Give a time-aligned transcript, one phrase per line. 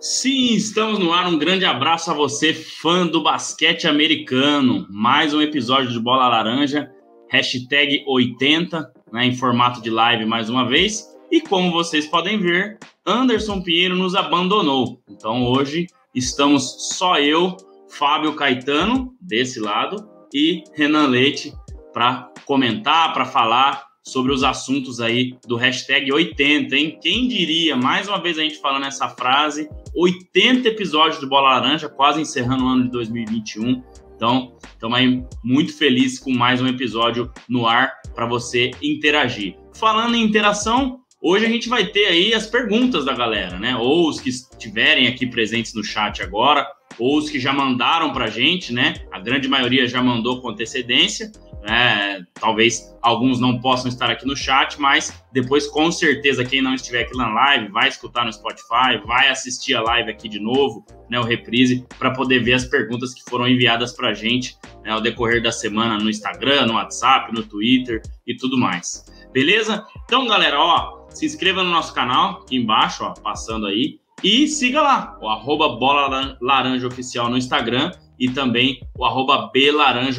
[0.00, 1.28] Sim, estamos no ar.
[1.28, 4.86] Um grande abraço a você, fã do basquete americano.
[4.88, 6.90] Mais um episódio de Bola Laranja,
[7.28, 11.04] hashtag 80, né, em formato de live mais uma vez.
[11.30, 15.02] E como vocês podem ver, Anderson Pinheiro nos abandonou.
[15.06, 17.54] Então hoje estamos só eu,
[17.90, 21.52] Fábio Caetano, desse lado, e Renan Leite
[21.92, 26.98] para comentar, para falar sobre os assuntos aí do hashtag 80, hein?
[27.00, 31.88] Quem diria, mais uma vez a gente falando essa frase, 80 episódios do Bola Laranja,
[31.88, 33.82] quase encerrando o ano de 2021.
[34.16, 39.56] Então, estamos aí muito felizes com mais um episódio no ar para você interagir.
[39.74, 43.76] Falando em interação, hoje a gente vai ter aí as perguntas da galera, né?
[43.76, 46.66] Ou os que estiverem aqui presentes no chat agora,
[46.98, 48.94] ou os que já mandaram para a gente, né?
[49.10, 51.32] A grande maioria já mandou com antecedência.
[51.62, 52.24] Né?
[52.34, 57.02] Talvez alguns não possam estar aqui no chat, mas depois, com certeza, quem não estiver
[57.02, 61.18] aqui na live vai escutar no Spotify, vai assistir a live aqui de novo, né,
[61.20, 65.00] o reprise, para poder ver as perguntas que foram enviadas para a gente né, ao
[65.00, 69.04] decorrer da semana no Instagram, no WhatsApp, no Twitter e tudo mais.
[69.32, 69.86] Beleza?
[70.04, 74.00] Então, galera, ó, se inscreva no nosso canal aqui embaixo, ó, passando aí.
[74.22, 79.50] E siga lá, o arroba Bola Laranja Oficial no Instagram e também o arroba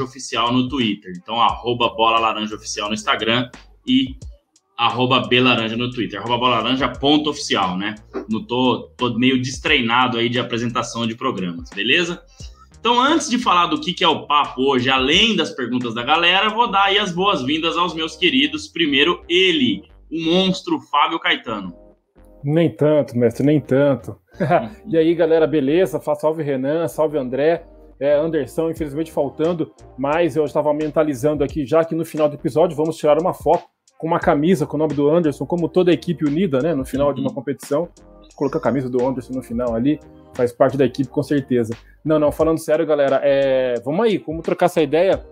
[0.04, 1.14] Oficial no Twitter.
[1.16, 3.50] Então, arroba Bola Laranja Oficial no Instagram
[3.88, 4.16] e
[4.76, 6.20] arroba Belaranja no Twitter.
[6.20, 7.94] Arroba Bola Laranja ponto oficial, né?
[8.28, 12.24] Não tô, tô meio destreinado aí de apresentação de programas, beleza?
[12.80, 16.50] Então, antes de falar do que, é o papo hoje, além das perguntas da galera,
[16.50, 18.68] vou dar aí as boas-vindas aos meus queridos.
[18.68, 21.76] Primeiro, ele, o monstro Fábio Caetano.
[22.44, 24.18] Nem tanto, mestre, nem tanto.
[24.90, 26.02] e aí, galera, beleza?
[26.02, 27.68] Salve Renan, salve André.
[28.02, 32.76] É, Anderson, infelizmente faltando, mas eu estava mentalizando aqui já que no final do episódio
[32.76, 33.66] vamos tirar uma foto
[34.00, 36.84] com uma camisa com o nome do Anderson, como toda a equipe unida, né, no
[36.84, 37.14] final uhum.
[37.14, 37.36] de uma uhum.
[37.36, 37.90] competição.
[38.36, 40.00] Colocar a camisa do Anderson no final ali,
[40.34, 41.76] faz parte da equipe com certeza.
[42.04, 43.76] Não, não, falando sério, galera, é...
[43.86, 45.24] vamos aí, vamos trocar essa ideia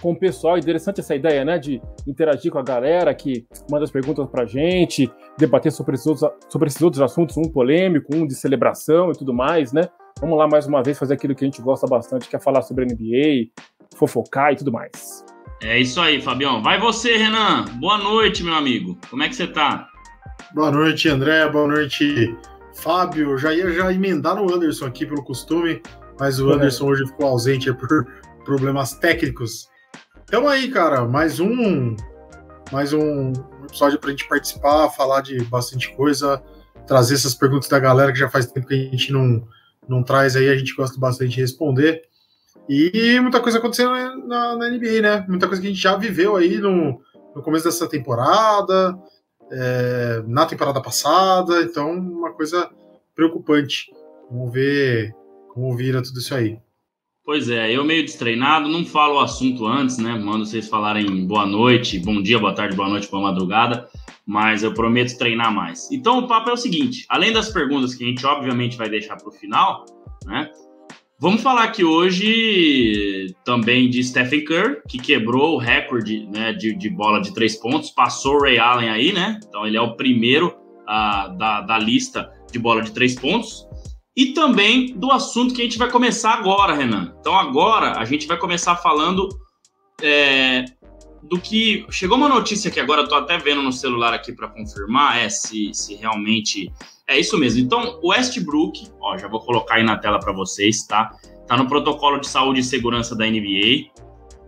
[0.00, 0.56] com o pessoal.
[0.56, 5.10] Interessante essa ideia, né, de interagir com a galera que manda as perguntas pra gente,
[5.36, 9.34] debater sobre esses outros, sobre esses outros assuntos, um polêmico, um de celebração e tudo
[9.34, 9.88] mais, né?
[10.20, 12.62] Vamos lá mais uma vez fazer aquilo que a gente gosta bastante, que é falar
[12.62, 13.50] sobre NBA,
[13.96, 15.24] fofocar e tudo mais.
[15.60, 16.62] É isso aí, Fabião.
[16.62, 17.64] Vai você, Renan.
[17.80, 18.96] Boa noite, meu amigo.
[19.10, 19.88] Como é que você tá?
[20.54, 21.48] Boa noite, André.
[21.48, 22.36] Boa noite,
[22.74, 23.36] Fábio.
[23.36, 25.82] Já ia já emendar no Anderson aqui pelo costume,
[26.18, 26.90] mas o Anderson é.
[26.90, 28.06] hoje ficou ausente por
[28.44, 29.68] problemas técnicos.
[30.22, 31.96] Então aí, cara, mais um
[32.70, 33.32] mais um
[33.64, 36.42] episódio pra gente participar, falar de bastante coisa,
[36.86, 39.46] trazer essas perguntas da galera que já faz tempo que a gente não
[39.88, 42.02] não traz aí, a gente gosta bastante de responder.
[42.68, 43.90] E muita coisa acontecendo
[44.26, 45.24] na, na NBA, né?
[45.28, 47.00] Muita coisa que a gente já viveu aí no,
[47.34, 48.98] no começo dessa temporada,
[49.50, 52.70] é, na temporada passada, então uma coisa
[53.14, 53.90] preocupante.
[54.30, 55.14] Vamos ver
[55.48, 56.58] como vira tudo isso aí.
[57.24, 60.14] Pois é, eu meio destreinado, não falo o assunto antes, né?
[60.14, 63.88] Mando vocês falarem boa noite, bom dia, boa tarde, boa noite, boa madrugada
[64.26, 65.90] mas eu prometo treinar mais.
[65.90, 69.16] Então o papo é o seguinte: além das perguntas que a gente obviamente vai deixar
[69.16, 69.84] para o final,
[70.24, 70.50] né?
[71.18, 76.90] Vamos falar aqui hoje também de Stephen Curry, que quebrou o recorde né, de, de,
[76.90, 79.38] bola de três pontos, passou o Ray Allen aí, né?
[79.48, 83.66] Então ele é o primeiro uh, da, da lista de bola de três pontos.
[84.16, 87.14] E também do assunto que a gente vai começar agora, Renan.
[87.20, 89.28] Então agora a gente vai começar falando
[90.00, 90.64] é,
[91.22, 91.84] do que.
[91.90, 95.28] Chegou uma notícia que agora eu tô até vendo no celular aqui para confirmar, é
[95.28, 96.70] se, se realmente.
[97.06, 97.60] É isso mesmo.
[97.60, 101.10] Então, o Westbrook, ó, já vou colocar aí na tela para vocês, tá?
[101.46, 103.90] Tá no protocolo de saúde e segurança da NBA.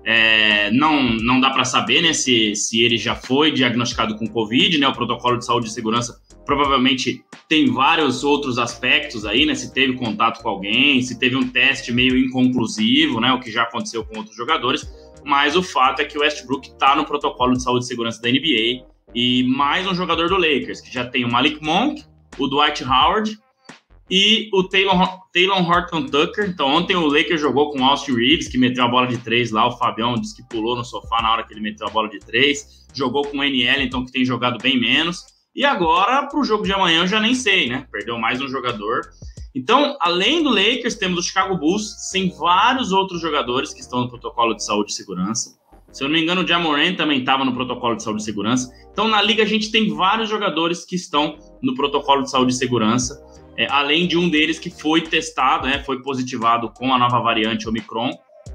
[0.09, 4.79] É, não, não dá para saber, né, se, se ele já foi diagnosticado com Covid,
[4.79, 4.87] né?
[4.87, 9.55] O protocolo de saúde e segurança provavelmente tem vários outros aspectos aí, né?
[9.57, 13.33] Se teve contato com alguém, se teve um teste meio inconclusivo, né?
[13.33, 14.89] O que já aconteceu com outros jogadores
[15.27, 18.31] mas o fato é que o Westbrook está no protocolo de saúde e segurança da
[18.31, 22.05] NBA e mais um jogador do Lakers, que já tem o Malik Monk,
[22.39, 23.37] o Dwight Howard
[24.11, 24.97] e o Taylor,
[25.33, 26.49] Taylor Horton Tucker.
[26.49, 29.51] Então, ontem o Lakers jogou com o Austin Reeves, que meteu a bola de três
[29.51, 29.67] lá.
[29.67, 32.21] O Fabião disse que pulou no sofá na hora que ele meteu a bola de
[32.21, 32.87] três.
[32.95, 35.25] Jogou com o NL, então, que tem jogado bem menos.
[35.55, 37.87] E agora, para o jogo de amanhã, eu já nem sei, né?
[37.91, 39.01] Perdeu mais um jogador.
[39.55, 44.09] Então, além do Lakers, temos o Chicago Bulls, sem vários outros jogadores que estão no
[44.09, 45.57] protocolo de saúde e segurança.
[45.91, 48.71] Se eu não me engano, o Jamoran também estava no protocolo de saúde e segurança.
[48.93, 52.57] Então, na liga, a gente tem vários jogadores que estão no protocolo de saúde e
[52.57, 53.19] segurança,
[53.57, 57.69] é, além de um deles que foi testado, né, foi positivado com a nova variante
[57.69, 58.11] Omicron.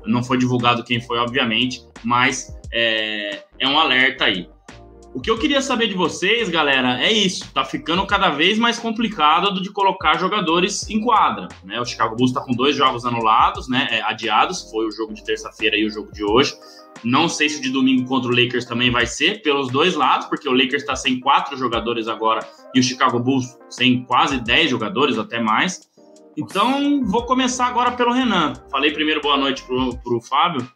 [0.05, 4.47] Não foi divulgado quem foi, obviamente, mas é, é um alerta aí.
[5.13, 7.51] O que eu queria saber de vocês, galera, é isso.
[7.53, 11.49] Tá ficando cada vez mais complicado de colocar jogadores em quadra.
[11.65, 11.81] Né?
[11.81, 13.89] O Chicago Bulls está com dois jogos anulados, né?
[13.91, 14.71] É, adiados.
[14.71, 16.53] Foi o jogo de terça-feira e o jogo de hoje.
[17.03, 20.47] Não sei se de domingo contra o Lakers também vai ser, pelos dois lados, porque
[20.47, 25.17] o Lakers está sem quatro jogadores agora e o Chicago Bulls sem quase dez jogadores,
[25.17, 25.89] até mais.
[26.37, 28.53] Então, vou começar agora pelo Renan.
[28.71, 30.67] Falei primeiro boa noite pro, pro Fábio.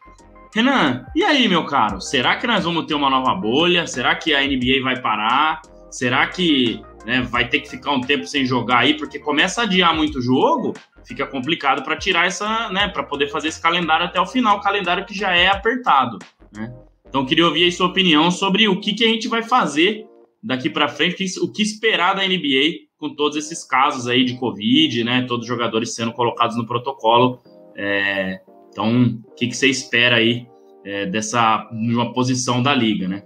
[0.54, 2.00] Renan, e aí, meu caro?
[2.00, 3.86] Será que nós vamos ter uma nova bolha?
[3.86, 5.60] Será que a NBA vai parar?
[5.90, 8.94] Será que né, vai ter que ficar um tempo sem jogar aí?
[8.94, 10.74] Porque começa a adiar muito o jogo,
[11.06, 15.06] fica complicado para tirar essa, né, para poder fazer esse calendário até o final, calendário
[15.06, 16.18] que já é apertado,
[16.54, 16.74] né?
[17.08, 20.04] Então, queria ouvir a sua opinião sobre o que, que a gente vai fazer
[20.42, 25.04] daqui para frente, o que esperar da NBA com todos esses casos aí de Covid,
[25.04, 25.22] né?
[25.22, 27.40] Todos os jogadores sendo colocados no protocolo.
[27.76, 30.46] É, então, o que, que você espera aí
[30.84, 33.22] é, dessa uma posição da liga, né?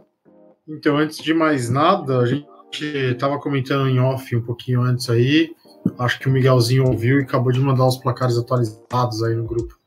[0.68, 5.54] Então, antes de mais nada, a gente estava comentando em off um pouquinho antes aí.
[5.98, 9.78] Acho que o Miguelzinho ouviu e acabou de mandar os placares atualizados aí no grupo.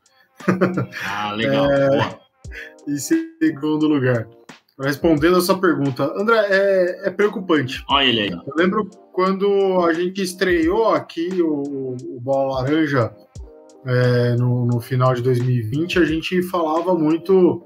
[1.06, 1.72] Ah, legal.
[1.72, 2.20] é,
[2.88, 4.28] em segundo lugar,
[4.80, 7.84] respondendo a sua pergunta, André, é, é preocupante.
[7.90, 8.32] Olha ele aí.
[8.32, 13.14] Eu lembro quando a gente estreou aqui o, o Bola Laranja
[13.86, 17.62] é, no, no, final de 2020, a gente falava muito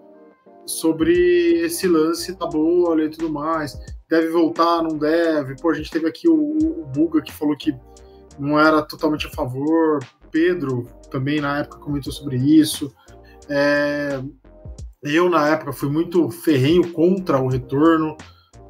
[0.66, 1.14] sobre
[1.62, 3.78] esse lance da bolha e tudo mais.
[4.10, 5.56] Deve voltar, não deve.
[5.56, 7.76] Pô, a gente teve aqui o, o Buga que falou que
[8.40, 10.00] não era totalmente a favor.
[10.32, 12.94] Pedro também na época comentou sobre isso.
[13.50, 14.22] É,
[15.04, 18.16] eu na época fui muito ferrenho contra o retorno,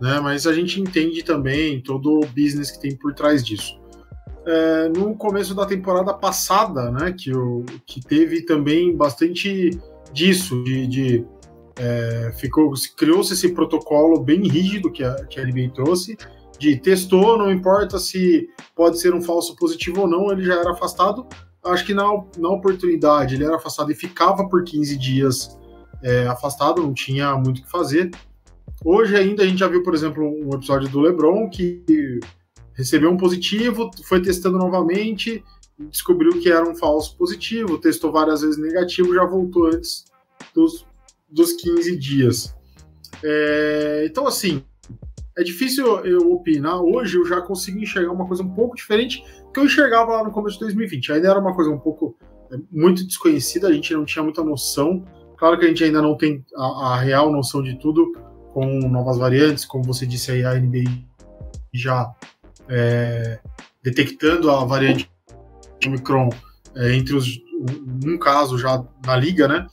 [0.02, 0.20] né?
[0.20, 3.78] Mas a gente entende também todo o business que tem por trás disso
[4.48, 9.78] é, no começo da temporada passada, né, que, o, que teve também bastante
[10.14, 11.26] disso, de, de
[11.80, 16.18] é, ficou criou-se esse protocolo bem rígido que a, que a NBA trouxe,
[16.60, 20.72] de testou, não importa se pode ser um falso positivo ou não, ele já era
[20.72, 21.28] afastado.
[21.64, 22.06] Acho que na,
[22.38, 25.58] na oportunidade ele era afastado e ficava por 15 dias
[26.02, 28.12] é, afastado, não tinha muito o que fazer.
[28.84, 31.84] Hoje ainda a gente já viu, por exemplo, um episódio do LeBron que
[32.74, 35.44] recebeu um positivo, foi testando novamente,
[35.80, 40.06] descobriu que era um falso positivo, testou várias vezes negativo, já voltou antes
[40.54, 40.86] dos,
[41.30, 42.56] dos 15 dias.
[43.24, 44.64] É, então, assim,
[45.38, 46.82] é difícil eu opinar.
[46.82, 50.32] Hoje eu já consigo enxergar uma coisa um pouco diferente que eu enxergava lá no
[50.32, 51.14] começo de 2020.
[51.14, 52.16] Ainda era uma coisa um pouco
[52.52, 55.06] é, muito desconhecida, a gente não tinha muita noção.
[55.38, 58.12] Claro que a gente ainda não tem a, a real noção de tudo
[58.54, 60.84] com novas variantes, como você disse aí, a NBA
[61.74, 62.12] já
[62.68, 63.40] é,
[63.84, 65.10] detectando a variante
[65.86, 66.30] Omicron
[66.76, 67.28] é, entre os
[68.06, 69.68] um caso já na liga, né?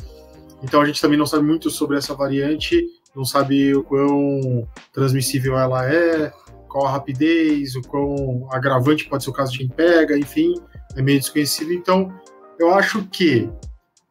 [0.64, 2.84] Então a gente também não sabe muito sobre essa variante,
[3.14, 6.32] não sabe o quão transmissível ela é,
[6.68, 10.54] qual a rapidez, o quão agravante pode ser o caso de quem pega, enfim,
[10.96, 11.72] é meio desconhecido.
[11.72, 12.12] Então
[12.58, 13.48] eu acho que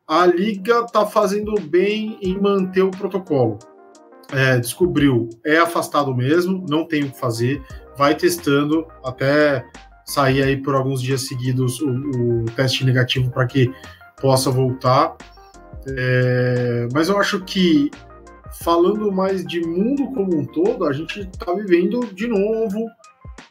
[0.07, 3.59] a liga está fazendo bem em manter o protocolo.
[4.31, 7.61] É, descobriu, é afastado mesmo, não tem o que fazer
[7.97, 9.65] vai testando até
[10.05, 13.71] sair aí por alguns dias seguidos o, o teste negativo para que
[14.19, 15.15] possa voltar.
[15.87, 17.91] É, mas eu acho que
[18.61, 22.87] falando mais de mundo como um todo, a gente está vivendo de novo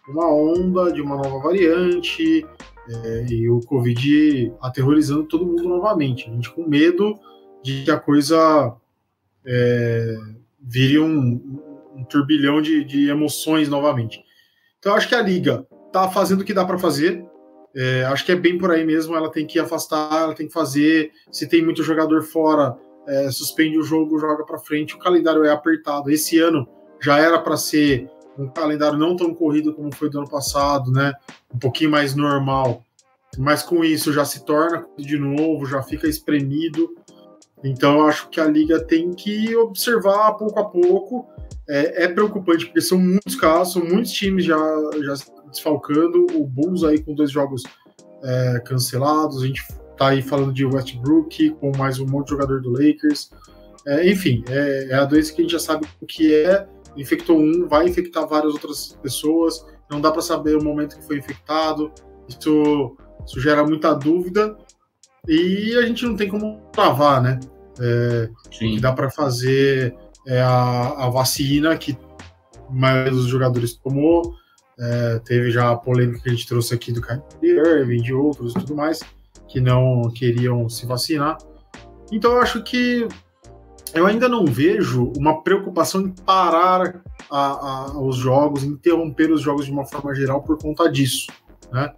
[0.08, 2.46] uma onda de uma nova variante
[2.88, 6.28] é, e o Covid aterrorizando todo mundo novamente.
[6.28, 7.18] A gente com medo
[7.62, 8.74] de que a coisa
[9.44, 10.16] é,
[10.60, 11.60] vire um,
[11.94, 14.22] um turbilhão de, de emoções novamente.
[14.78, 17.24] Então, acho que a liga tá fazendo o que dá para fazer.
[17.74, 19.16] É, acho que é bem por aí mesmo.
[19.16, 21.12] Ela tem que afastar, ela tem que fazer.
[21.30, 22.76] Se tem muito jogador fora,
[23.06, 24.94] é, suspende o jogo, joga para frente.
[24.94, 26.10] O calendário é apertado.
[26.10, 26.68] Esse ano
[27.00, 31.12] já era para ser um calendário não tão corrido como foi do ano passado, né?
[31.54, 32.82] Um pouquinho mais normal.
[33.38, 36.94] Mas com isso já se torna de novo, já fica espremido.
[37.64, 41.28] Então eu acho que a liga tem que observar pouco a pouco
[41.68, 44.58] é, é, preocupante, porque são muitos casos, são muitos times já,
[45.02, 45.14] já
[45.50, 47.62] desfalcando, o Bulls aí com dois jogos
[48.22, 49.62] é, cancelados, a gente
[49.96, 53.30] tá aí falando de Westbrook, com mais um monte de jogador do Lakers,
[53.86, 56.66] é, enfim, é, é, a doença que a gente já sabe o que é,
[56.96, 61.18] infectou um, vai infectar várias outras pessoas, não dá para saber o momento que foi
[61.18, 61.92] infectado,
[62.28, 64.56] isso, isso gera muita dúvida,
[65.28, 67.38] e a gente não tem como travar, né?
[67.80, 71.96] É, o que dá para fazer é a, a vacina que
[72.68, 74.34] a maioria dos jogadores tomou.
[74.78, 78.52] É, teve já a polêmica que a gente trouxe aqui do Kyrie Irving, de outros
[78.52, 79.00] e tudo mais,
[79.46, 81.38] que não queriam se vacinar.
[82.10, 83.06] Então eu acho que
[83.94, 89.66] eu ainda não vejo uma preocupação em parar a, a, os jogos, interromper os jogos
[89.66, 91.26] de uma forma geral por conta disso,
[91.70, 91.92] né?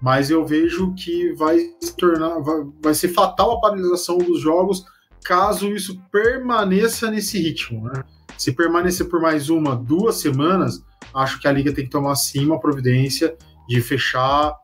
[0.00, 4.84] Mas eu vejo que vai se tornar, vai, vai ser fatal a paralisação dos jogos
[5.24, 8.04] caso isso permaneça nesse ritmo, né?
[8.36, 10.84] Se permanecer por mais uma, duas semanas,
[11.14, 13.36] acho que a liga tem que tomar sim uma providência
[13.68, 14.54] de fechar,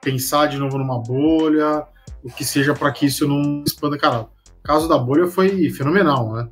[0.00, 1.84] pensar de novo numa bolha,
[2.22, 4.28] o que seja para que isso não expanda caralho.
[4.58, 6.48] O caso da bolha foi fenomenal, né?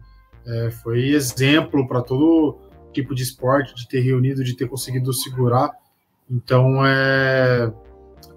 [0.46, 2.58] É, foi exemplo para todo
[2.92, 5.72] tipo de esporte, de ter reunido, de ter conseguido segurar.
[6.30, 7.70] Então é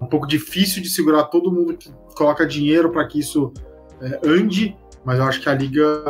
[0.00, 3.52] um pouco difícil de segurar todo mundo que coloca dinheiro para que isso
[4.00, 6.04] é, ande, mas eu acho que a liga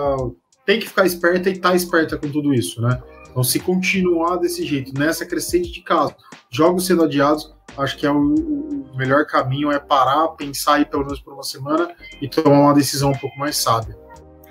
[0.64, 3.02] tem que ficar esperta e tá esperta com tudo isso, né?
[3.30, 6.14] Então, se continuar desse jeito, nessa crescente de casos,
[6.50, 11.04] jogos sendo adiados, acho que é o, o, melhor caminho é parar, pensar aí pelo
[11.04, 13.96] menos por uma semana e tomar uma decisão um pouco mais sábia.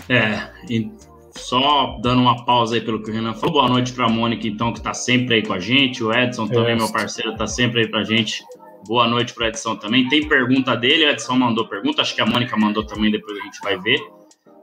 [0.09, 0.91] É, e
[1.37, 4.47] só dando uma pausa aí pelo que o Renan falou, boa noite para a Mônica,
[4.47, 6.75] então, que está sempre aí com a gente, o Edson também, é.
[6.75, 8.43] meu parceiro, está sempre aí para a gente.
[8.87, 10.09] Boa noite para Edson também.
[10.09, 13.43] Tem pergunta dele, o Edson mandou pergunta, acho que a Mônica mandou também, depois a
[13.43, 13.99] gente vai ver.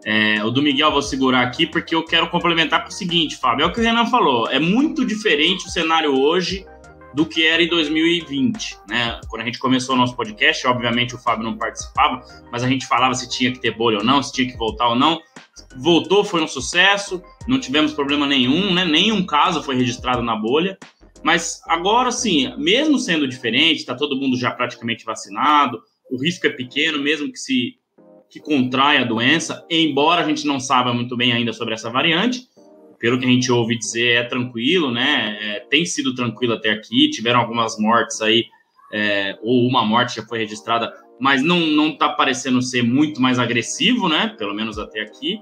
[0.04, 3.36] É, o do Miguel eu vou segurar aqui porque eu quero complementar com o seguinte,
[3.36, 6.64] Fábio, é o que o Renan falou, é muito diferente o cenário hoje
[7.14, 9.20] do que era em 2020, né?
[9.28, 12.86] Quando a gente começou o nosso podcast, obviamente o Fábio não participava, mas a gente
[12.86, 15.20] falava se tinha que ter bolha ou não, se tinha que voltar ou não.
[15.76, 18.84] Voltou, foi um sucesso, não tivemos problema nenhum, né?
[18.84, 20.78] Nenhum caso foi registrado na bolha.
[21.22, 26.50] Mas agora sim, mesmo sendo diferente, está todo mundo já praticamente vacinado, o risco é
[26.50, 27.74] pequeno, mesmo que se
[28.30, 32.46] que contrai a doença, embora a gente não saiba muito bem ainda sobre essa variante,
[32.98, 35.38] pelo que a gente ouve dizer, é tranquilo, né?
[35.40, 37.08] É, tem sido tranquilo até aqui.
[37.10, 38.44] Tiveram algumas mortes aí,
[38.92, 43.38] é, ou uma morte já foi registrada, mas não, não tá parecendo ser muito mais
[43.38, 44.34] agressivo, né?
[44.36, 45.38] Pelo menos até aqui.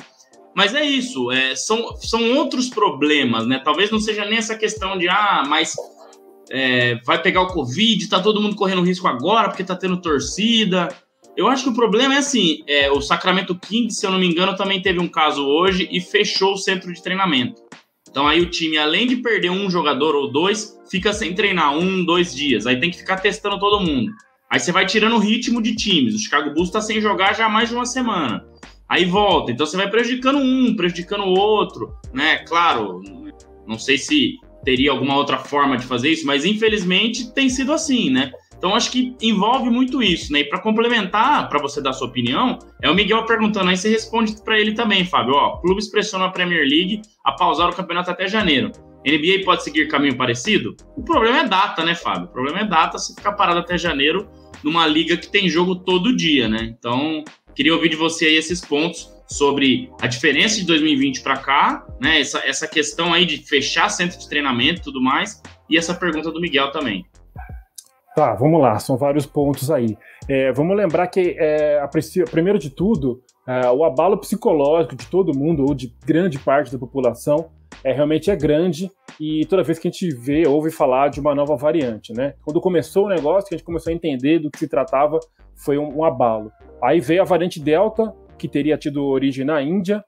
[0.54, 3.60] Mas é isso, é, são, são outros problemas, né?
[3.62, 5.74] Talvez não seja nem essa questão de, ah, mas
[6.50, 10.88] é, vai pegar o Covid, tá todo mundo correndo risco agora porque tá tendo torcida.
[11.36, 14.26] Eu acho que o problema é assim: é, o Sacramento King, se eu não me
[14.26, 17.62] engano, também teve um caso hoje e fechou o centro de treinamento.
[18.08, 22.02] Então aí o time, além de perder um jogador ou dois, fica sem treinar um,
[22.04, 22.66] dois dias.
[22.66, 24.10] Aí tem que ficar testando todo mundo.
[24.50, 26.14] Aí você vai tirando o ritmo de times.
[26.14, 28.42] O Chicago Bulls está sem jogar já há mais de uma semana.
[28.88, 29.52] Aí volta.
[29.52, 32.38] Então você vai prejudicando um, prejudicando o outro, né?
[32.46, 33.02] Claro,
[33.66, 38.10] não sei se teria alguma outra forma de fazer isso, mas infelizmente tem sido assim,
[38.10, 38.32] né?
[38.56, 40.40] Então acho que envolve muito isso, né?
[40.40, 44.42] E para complementar, para você dar sua opinião, é o Miguel perguntando aí, você responde
[44.42, 45.34] para ele também, Fábio.
[45.34, 48.72] Ó, clubes pressionam a Premier League a pausar o campeonato até janeiro.
[49.04, 50.76] NBA pode seguir caminho parecido?
[50.96, 52.24] O problema é data, né, Fábio?
[52.24, 54.28] O problema é data se ficar parado até janeiro
[54.64, 56.74] numa liga que tem jogo todo dia, né?
[56.76, 57.22] Então,
[57.54, 62.20] queria ouvir de você aí esses pontos sobre a diferença de 2020 para cá, né?
[62.20, 66.30] Essa, essa questão aí de fechar centro de treinamento e tudo mais, e essa pergunta
[66.32, 67.04] do Miguel também.
[68.16, 69.94] Tá, vamos lá, são vários pontos aí.
[70.26, 71.90] É, vamos lembrar que, é, a,
[72.30, 76.78] primeiro de tudo, é, o abalo psicológico de todo mundo, ou de grande parte da
[76.78, 77.50] população,
[77.84, 81.34] é, realmente é grande e toda vez que a gente vê, ouve falar de uma
[81.34, 82.32] nova variante, né?
[82.42, 85.20] Quando começou o negócio, que a gente começou a entender do que se tratava,
[85.54, 86.50] foi um, um abalo.
[86.82, 90.02] Aí veio a variante Delta, que teria tido origem na Índia,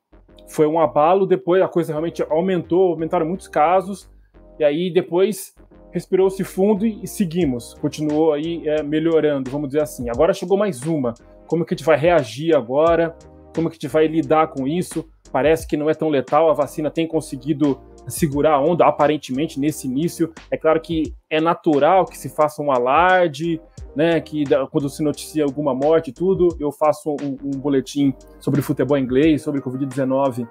[0.46, 4.10] foi um abalo, depois a coisa realmente aumentou, aumentaram muitos casos,
[4.58, 5.54] e aí depois
[5.92, 7.74] respirou-se fundo e, seguimos.
[7.74, 10.08] Continuou aí é, melhorando, vamos dizer assim.
[10.08, 11.14] Agora chegou mais uma.
[11.46, 13.16] Como que a gente vai reagir agora?
[13.54, 15.08] Como que a gente vai lidar com isso?
[15.32, 19.86] Parece que não é tão letal, a vacina tem conseguido segurar a onda, aparentemente, nesse
[19.86, 20.32] início.
[20.50, 23.60] É claro que é natural que se faça um alarde,
[23.94, 24.20] né?
[24.20, 28.96] Que quando se noticia alguma morte e tudo, eu faço um, um boletim sobre futebol
[28.96, 30.48] inglês, sobre Covid-19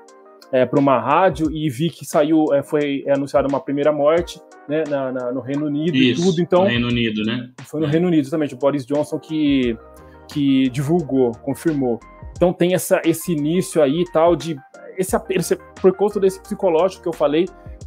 [0.51, 4.83] é, para uma rádio e vi que saiu, é, foi anunciada uma primeira morte né,
[4.87, 6.41] na, na, no Reino Unido Isso, e tudo.
[6.41, 7.49] Então, no Reino Unido, né?
[7.63, 7.89] Foi no é.
[7.89, 8.53] Reino Unido, exatamente.
[8.53, 9.77] O Boris Johnson que,
[10.27, 11.99] que divulgou, confirmou.
[12.35, 14.57] Então tem essa, esse início aí tal de.
[14.97, 17.45] Esse, esse, por conta desse psicológico que eu falei,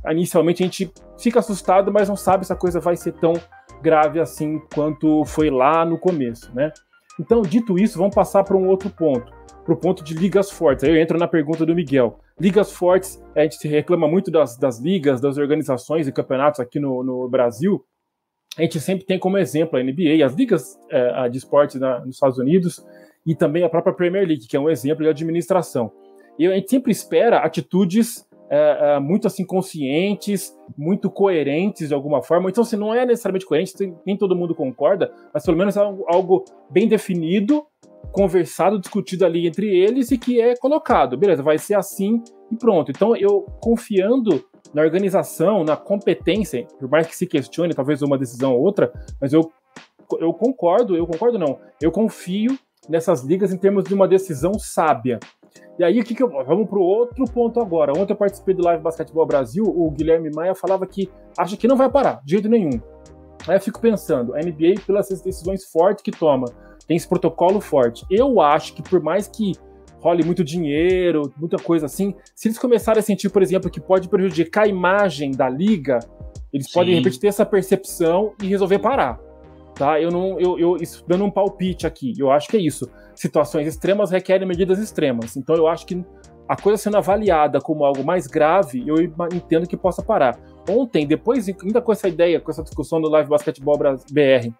[0.09, 3.33] inicialmente a gente fica assustado, mas não sabe se a coisa vai ser tão
[3.83, 6.73] grave assim quanto foi lá no começo, né?
[7.19, 9.31] Então, dito isso, vamos passar para um outro ponto,
[9.65, 10.85] para o ponto de ligas fortes.
[10.85, 12.19] Aí eu entro na pergunta do Miguel.
[12.39, 16.81] Ligas fortes, a gente se reclama muito das, das ligas, das organizações e campeonatos aqui
[16.81, 17.85] no, no Brasil.
[18.57, 22.17] A gente sempre tem como exemplo a NBA, as ligas é, de esportes na, nos
[22.17, 22.85] Estados Unidos
[23.27, 25.93] e também a própria Premier League, que é um exemplo de administração.
[26.39, 32.23] E a gente sempre espera atitudes é, é, muito assim conscientes, muito coerentes de alguma
[32.23, 32.51] forma.
[32.51, 33.75] Então, se não é necessariamente coerente,
[34.05, 37.65] nem todo mundo concorda, mas pelo menos é algo, algo bem definido
[38.13, 41.17] conversado, discutido ali entre eles e que é colocado.
[41.17, 42.91] Beleza, vai ser assim e pronto.
[42.91, 48.55] Então, eu confiando na organização, na competência, por mais que se questione talvez uma decisão
[48.55, 49.51] ou outra, mas eu,
[50.19, 52.57] eu concordo, eu concordo não, eu confio
[52.89, 55.19] nessas ligas em termos de uma decisão sábia.
[55.79, 57.93] E aí, o que, que eu, vamos para o outro ponto agora.
[57.97, 61.77] Ontem eu participei do Live Basquetebol Brasil, o Guilherme Maia falava que acha que não
[61.77, 62.81] vai parar, de jeito nenhum.
[63.49, 66.47] Aí eu fico pensando, a NBA, pelas decisões fortes que toma,
[66.87, 68.05] tem esse protocolo forte.
[68.11, 69.53] Eu acho que por mais que
[70.01, 74.09] role muito dinheiro, muita coisa assim, se eles começarem a sentir, por exemplo, que pode
[74.09, 75.99] prejudicar a imagem da liga,
[76.53, 76.73] eles Sim.
[76.73, 79.21] podem de repente ter essa percepção e resolver parar.
[79.75, 80.01] Tá?
[80.01, 82.91] Eu não, eu, eu isso, dando um palpite aqui, eu acho que é isso.
[83.15, 85.37] Situações extremas requerem medidas extremas.
[85.37, 86.03] Então eu acho que
[86.51, 88.97] a coisa sendo avaliada como algo mais grave, eu
[89.33, 90.37] entendo que possa parar.
[90.69, 94.53] Ontem, depois, ainda com essa ideia, com essa discussão do Live Basketball BR,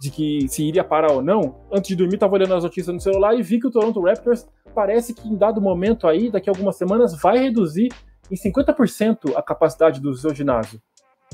[0.00, 3.00] de que se iria parar ou não, antes de dormir, estava olhando as notícias no
[3.00, 6.52] celular e vi que o Toronto Raptors parece que em dado momento aí, daqui a
[6.52, 7.92] algumas semanas, vai reduzir
[8.28, 10.80] em 50% a capacidade do seu ginásio.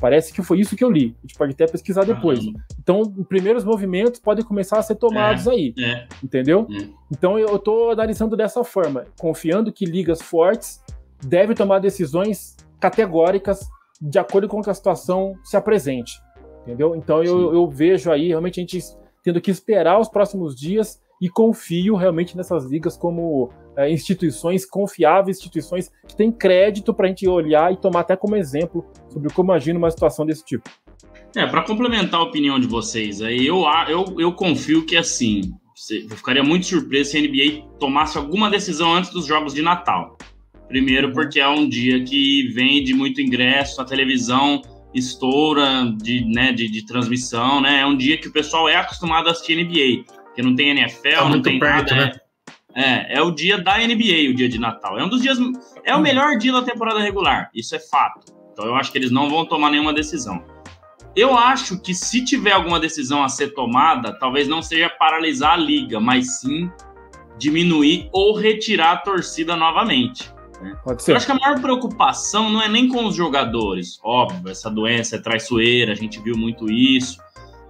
[0.00, 1.14] Parece que foi isso que eu li.
[1.18, 2.40] A gente pode até pesquisar depois.
[2.78, 5.74] Então, os primeiros movimentos podem começar a ser tomados é, aí.
[5.78, 6.66] É, entendeu?
[6.70, 6.88] É.
[7.10, 10.82] Então, eu estou analisando dessa forma, confiando que ligas fortes
[11.24, 13.68] devem tomar decisões categóricas
[14.00, 16.20] de acordo com que a situação se apresente.
[16.62, 16.96] Entendeu?
[16.96, 18.80] Então, eu, eu vejo aí realmente a gente
[19.22, 25.38] tendo que esperar os próximos dias e confio realmente nessas ligas como é, instituições confiáveis,
[25.38, 29.52] instituições que têm crédito para a gente olhar e tomar até como exemplo sobre como
[29.52, 30.68] agir numa situação desse tipo.
[31.36, 35.52] É, para complementar a opinião de vocês, aí eu, eu, eu confio que assim,
[35.92, 40.18] eu ficaria muito surpreso se a NBA tomasse alguma decisão antes dos jogos de Natal.
[40.66, 41.14] Primeiro, uhum.
[41.14, 44.60] porque é um dia que vende muito ingresso, a televisão
[44.92, 47.80] estoura de, né, de, de transmissão, né?
[47.80, 51.10] É um dia que o pessoal é acostumado a assistir NBA que não tem NFL,
[51.10, 52.06] tá não tem perto, nada.
[52.06, 52.12] Né?
[52.74, 54.98] É, é o dia da NBA, o dia de Natal.
[54.98, 55.38] É um dos dias.
[55.84, 56.00] É o hum.
[56.00, 57.50] melhor dia da temporada regular.
[57.54, 58.32] Isso é fato.
[58.52, 60.44] Então eu acho que eles não vão tomar nenhuma decisão.
[61.14, 65.56] Eu acho que se tiver alguma decisão a ser tomada, talvez não seja paralisar a
[65.56, 66.70] liga, mas sim
[67.38, 70.32] diminuir ou retirar a torcida novamente.
[70.60, 70.74] Né?
[70.82, 71.12] Pode ser.
[71.12, 73.98] Eu acho que a maior preocupação não é nem com os jogadores.
[74.02, 77.20] Óbvio, essa doença é traiçoeira, a gente viu muito isso.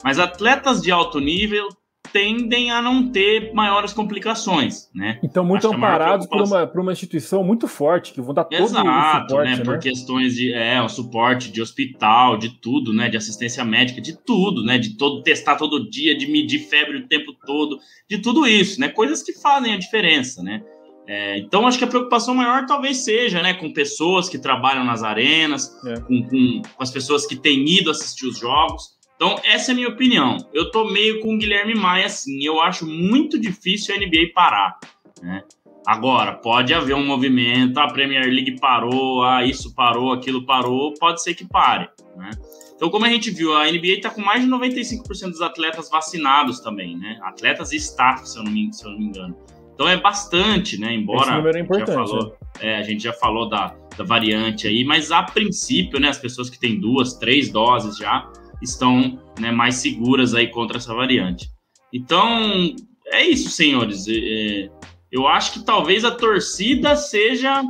[0.05, 1.69] Mas atletas de alto nível
[2.11, 5.19] tendem a não ter maiores complicações, né?
[5.23, 9.27] Então, muito amparados por uma, por uma instituição muito forte, que vão dar todo Exato,
[9.27, 9.65] o suporte, né?
[9.65, 9.79] Por né?
[9.79, 13.09] questões de é, o suporte de hospital, de tudo, né?
[13.09, 14.79] De assistência médica, de tudo, né?
[14.79, 18.88] De todo testar todo dia, de medir febre o tempo todo, de tudo isso, né?
[18.88, 20.62] Coisas que fazem a diferença, né?
[21.07, 25.03] É, então, acho que a preocupação maior talvez seja né, com pessoas que trabalham nas
[25.03, 26.01] arenas, é.
[26.01, 29.02] com, com, com, as pessoas que têm ido assistir os jogos.
[29.23, 30.37] Então, essa é a minha opinião.
[30.53, 32.45] Eu tô meio com o Guilherme Maia, assim.
[32.45, 34.81] Eu acho muito difícil a NBA parar.
[35.23, 35.45] Né?
[35.87, 41.23] Agora, pode haver um movimento, a Premier League parou, ah, isso parou, aquilo parou, pode
[41.23, 41.89] ser que pare.
[42.17, 42.31] Né?
[42.75, 46.59] Então, como a gente viu, a NBA está com mais de 95% dos atletas vacinados
[46.59, 47.21] também, né?
[47.23, 49.37] Atletas e staff, se eu não me, se eu não me engano.
[49.73, 50.93] Então é bastante, né?
[50.93, 53.77] Embora Esse número é importante, a, gente já falou, é, a gente já falou da,
[53.97, 56.09] da variante aí, mas a princípio, né?
[56.09, 58.29] As pessoas que têm duas, três doses já,
[58.62, 61.48] estão né, mais seguras aí contra essa variante.
[61.92, 62.75] Então,
[63.07, 64.07] é isso, senhores.
[64.09, 64.70] É, é,
[65.11, 67.62] eu acho que talvez a torcida seja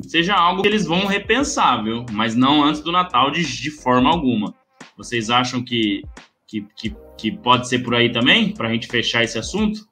[0.00, 2.04] seja algo que eles vão repensar, viu?
[2.10, 4.54] Mas não antes do Natal de, de forma alguma.
[4.96, 6.02] Vocês acham que,
[6.46, 9.86] que, que, que pode ser por aí também, para a gente fechar esse assunto?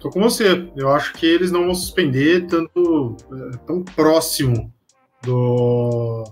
[0.00, 0.70] Tô com você.
[0.76, 4.72] Eu acho que eles não vão suspender tanto é, tão próximo
[5.22, 6.24] do,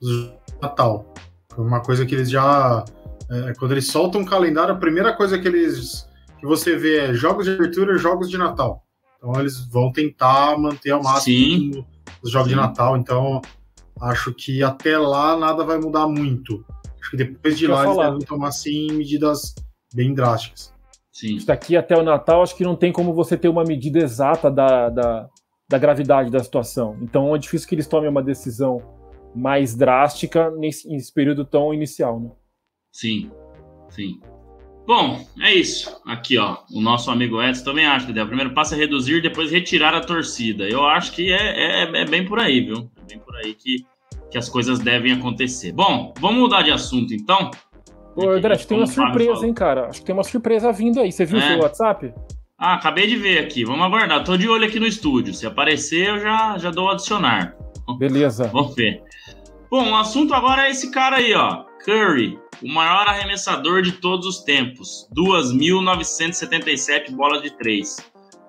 [0.00, 1.12] do Natal.
[1.56, 2.84] É uma coisa que eles já
[3.30, 6.06] é, quando eles soltam um calendário, a primeira coisa que eles
[6.38, 8.84] que você vê é jogos de abertura e jogos de Natal.
[9.16, 11.84] Então eles vão tentar manter ao máximo Sim.
[12.22, 12.54] os jogos Sim.
[12.54, 12.96] de Natal.
[12.96, 13.40] Então
[14.00, 16.62] acho que até lá nada vai mudar muito.
[17.00, 19.54] Acho que depois de lá eles devem tomar sim medidas
[19.94, 20.72] bem drásticas.
[21.10, 21.38] Sim.
[21.46, 24.90] Daqui até o Natal, acho que não tem como você ter uma medida exata da,
[24.90, 25.28] da,
[25.68, 26.98] da gravidade da situação.
[27.00, 28.82] Então é difícil que eles tomem uma decisão
[29.34, 32.30] mais drástica nesse, nesse período tão inicial, né?
[32.94, 33.28] Sim,
[33.90, 34.20] sim.
[34.86, 36.00] Bom, é isso.
[36.06, 36.58] Aqui, ó.
[36.72, 40.00] O nosso amigo Edson também acha que o primeiro passo é reduzir, depois retirar a
[40.00, 40.62] torcida.
[40.68, 42.88] Eu acho que é, é, é bem por aí, viu?
[43.02, 43.84] É bem por aí que,
[44.30, 45.72] que as coisas devem acontecer.
[45.72, 47.50] Bom, vamos mudar de assunto então.
[48.14, 49.88] Ô, André, tem uma surpresa, hein, cara?
[49.88, 51.10] Acho que tem uma surpresa vindo aí.
[51.10, 51.42] Você viu é.
[51.42, 52.14] o seu WhatsApp?
[52.56, 53.64] Ah, acabei de ver aqui.
[53.64, 54.22] Vamos aguardar.
[54.22, 55.34] Tô de olho aqui no estúdio.
[55.34, 57.56] Se aparecer, eu já, já dou adicionar.
[57.98, 58.46] Beleza.
[58.54, 59.02] Vamos ver.
[59.68, 61.64] Bom, o assunto agora é esse cara aí, ó.
[61.84, 67.96] Curry, o maior arremessador de todos os tempos, 2.977 bolas de três.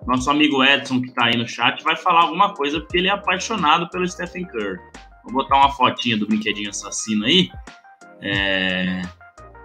[0.08, 3.12] nosso amigo Edson, que está aí no chat, vai falar alguma coisa, porque ele é
[3.12, 4.80] apaixonado pelo Stephen Curry.
[5.26, 7.50] Vou botar uma fotinha do brinquedinho assassino aí.
[8.22, 9.02] É...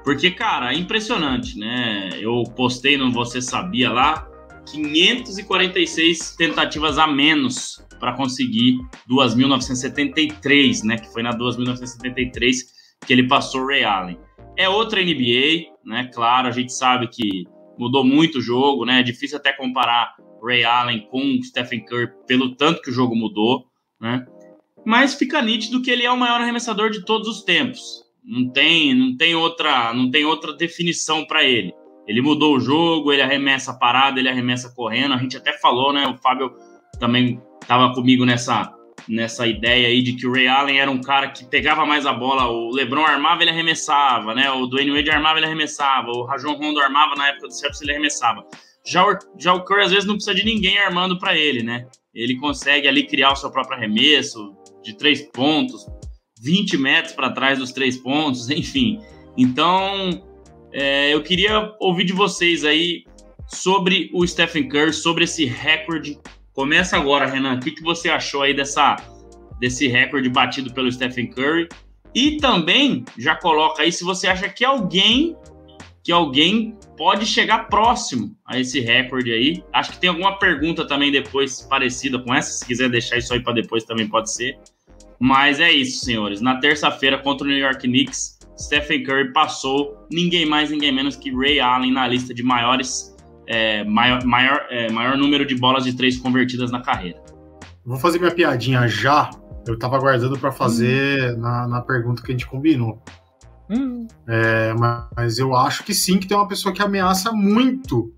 [0.02, 2.10] Porque, cara, é impressionante, né?
[2.14, 4.26] Eu postei no Você Sabia lá
[4.66, 8.78] 546 tentativas a menos para conseguir
[9.08, 10.96] 2.973, né?
[10.96, 14.18] Que foi na 2.973 que ele passou Ray Allen.
[14.56, 16.10] É outra NBA, né?
[16.12, 17.44] Claro, a gente sabe que
[17.78, 19.00] mudou muito o jogo, né?
[19.00, 23.64] É difícil até comparar Ray Allen com Stephen Curry pelo tanto que o jogo mudou,
[24.00, 24.26] né?
[24.84, 28.04] Mas fica nítido que ele é o maior arremessador de todos os tempos.
[28.24, 31.72] Não tem, não tem outra, não tem outra definição para ele.
[32.06, 35.14] Ele mudou o jogo, ele arremessa parado, ele arremessa correndo.
[35.14, 36.06] A gente até falou, né?
[36.06, 36.52] O Fábio
[36.98, 38.74] também estava comigo nessa
[39.10, 42.12] nessa ideia aí de que o Ray Allen era um cara que pegava mais a
[42.12, 44.48] bola, o LeBron armava, ele arremessava, né?
[44.52, 47.90] O Dwayne Wade armava, ele arremessava, o Rajon Rondo armava na época do Celtics, ele
[47.90, 48.46] arremessava.
[48.86, 51.88] Já o, já o Curry às vezes não precisa de ninguém armando para ele, né?
[52.14, 55.84] Ele consegue ali criar o seu próprio arremesso de três pontos,
[56.40, 59.00] 20 metros para trás dos três pontos, enfim.
[59.36, 60.22] Então,
[60.72, 63.04] é, eu queria ouvir de vocês aí
[63.48, 66.16] sobre o Stephen Curry, sobre esse recorde.
[66.54, 67.56] Começa agora, Renan.
[67.56, 68.96] O que, que você achou aí dessa,
[69.58, 71.68] desse recorde batido pelo Stephen Curry?
[72.14, 75.36] E também já coloca aí se você acha que alguém
[76.02, 79.62] que alguém pode chegar próximo a esse recorde aí.
[79.72, 82.50] Acho que tem alguma pergunta também depois parecida com essa.
[82.52, 84.58] Se quiser deixar isso aí para depois também pode ser.
[85.18, 86.40] Mas é isso, senhores.
[86.40, 91.30] Na terça-feira contra o New York Knicks, Stephen Curry passou ninguém mais, ninguém menos que
[91.30, 93.14] Ray Allen na lista de maiores,
[93.50, 97.20] é, maior, maior, é, maior número de bolas de três convertidas na carreira.
[97.84, 99.28] Vou fazer minha piadinha já.
[99.66, 101.40] Eu tava aguardando para fazer hum.
[101.40, 103.02] na, na pergunta que a gente combinou.
[103.68, 104.06] Hum.
[104.28, 104.72] É,
[105.16, 108.14] mas eu acho que sim, que tem uma pessoa que ameaça muito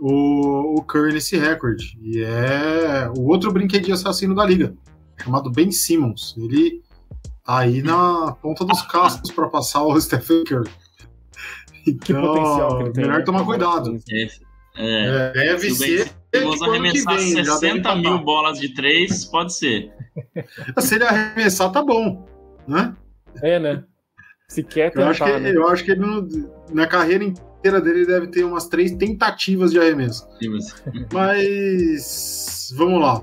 [0.00, 1.98] o, o Curry nesse recorde.
[2.00, 4.74] E é o outro brinquedinho assassino da liga
[5.22, 6.34] chamado Ben Simmons.
[6.38, 6.82] Ele
[7.44, 10.70] tá aí na ponta dos cascos para passar o Stephen Curry.
[11.86, 13.02] Então, que potencial que ele tem.
[13.04, 13.24] Melhor né?
[13.24, 13.98] tomar cuidado.
[14.10, 14.28] É,
[14.76, 16.10] é, deve ser.
[16.34, 19.92] Vamos arremessar vem, 60 mil bolas de três, pode ser.
[20.80, 22.26] Se ele arremessar, tá bom,
[22.66, 22.94] né?
[23.42, 23.84] É, né?
[24.48, 25.50] Se quer tentar, eu acho que, né?
[25.50, 30.26] eu acho que ele na carreira inteira dele deve ter umas três tentativas de arremesso.
[31.12, 33.22] Mas vamos lá.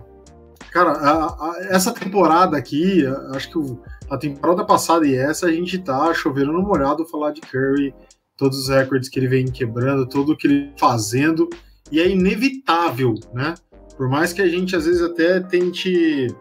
[0.72, 5.52] Cara, a, a, essa temporada aqui, acho que o, a temporada passada e essa, a
[5.52, 7.94] gente tá chovendo no molhado falar de Curry,
[8.40, 11.50] todos os recordes que ele vem quebrando, tudo que ele fazendo,
[11.92, 13.54] e é inevitável, né?
[13.98, 16.34] Por mais que a gente às vezes até tente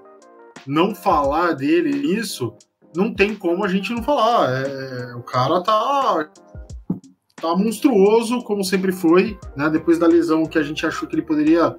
[0.65, 2.55] não falar dele isso,
[2.95, 4.49] não tem como a gente não falar.
[4.51, 6.31] É, o cara tá
[7.41, 9.69] tá monstruoso, como sempre foi, né?
[9.69, 11.77] Depois da lesão que a gente achou que ele poderia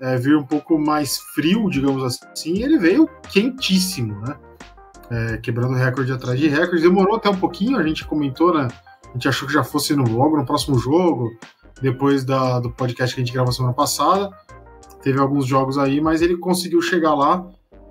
[0.00, 4.36] é, vir um pouco mais frio, digamos assim, ele veio quentíssimo, né?
[5.08, 6.82] É, quebrando recorde atrás de recorde.
[6.82, 8.68] Demorou até um pouquinho, a gente comentou, né?
[9.16, 11.34] Gente achou que já fosse no, logo no próximo jogo,
[11.80, 14.30] depois da, do podcast que a gente gravou semana passada.
[15.00, 17.48] Teve alguns jogos aí, mas ele conseguiu chegar lá.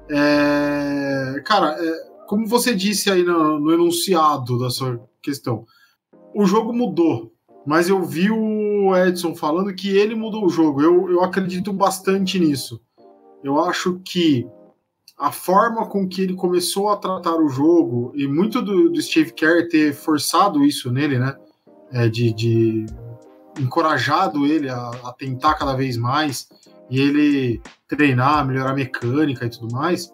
[0.07, 5.65] É, cara, é, como você disse aí no, no enunciado da sua questão,
[6.35, 7.33] o jogo mudou,
[7.65, 10.79] mas eu vi o Edson falando que ele mudou o jogo.
[10.79, 12.79] Eu, eu acredito bastante nisso.
[13.43, 14.47] Eu acho que
[15.17, 19.31] a forma com que ele começou a tratar o jogo, e muito do, do Steve
[19.31, 21.35] Kerr ter forçado isso nele, né?
[21.91, 22.85] É, de, de
[23.59, 26.49] encorajado ele a, a, tentar cada vez mais,
[26.89, 30.11] e ele treinar, melhorar a mecânica e tudo mais,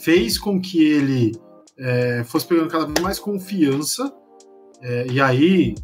[0.00, 1.32] fez com que ele
[1.78, 4.12] é, fosse pegando cada vez mais confiança.
[4.80, 5.74] É, e aí,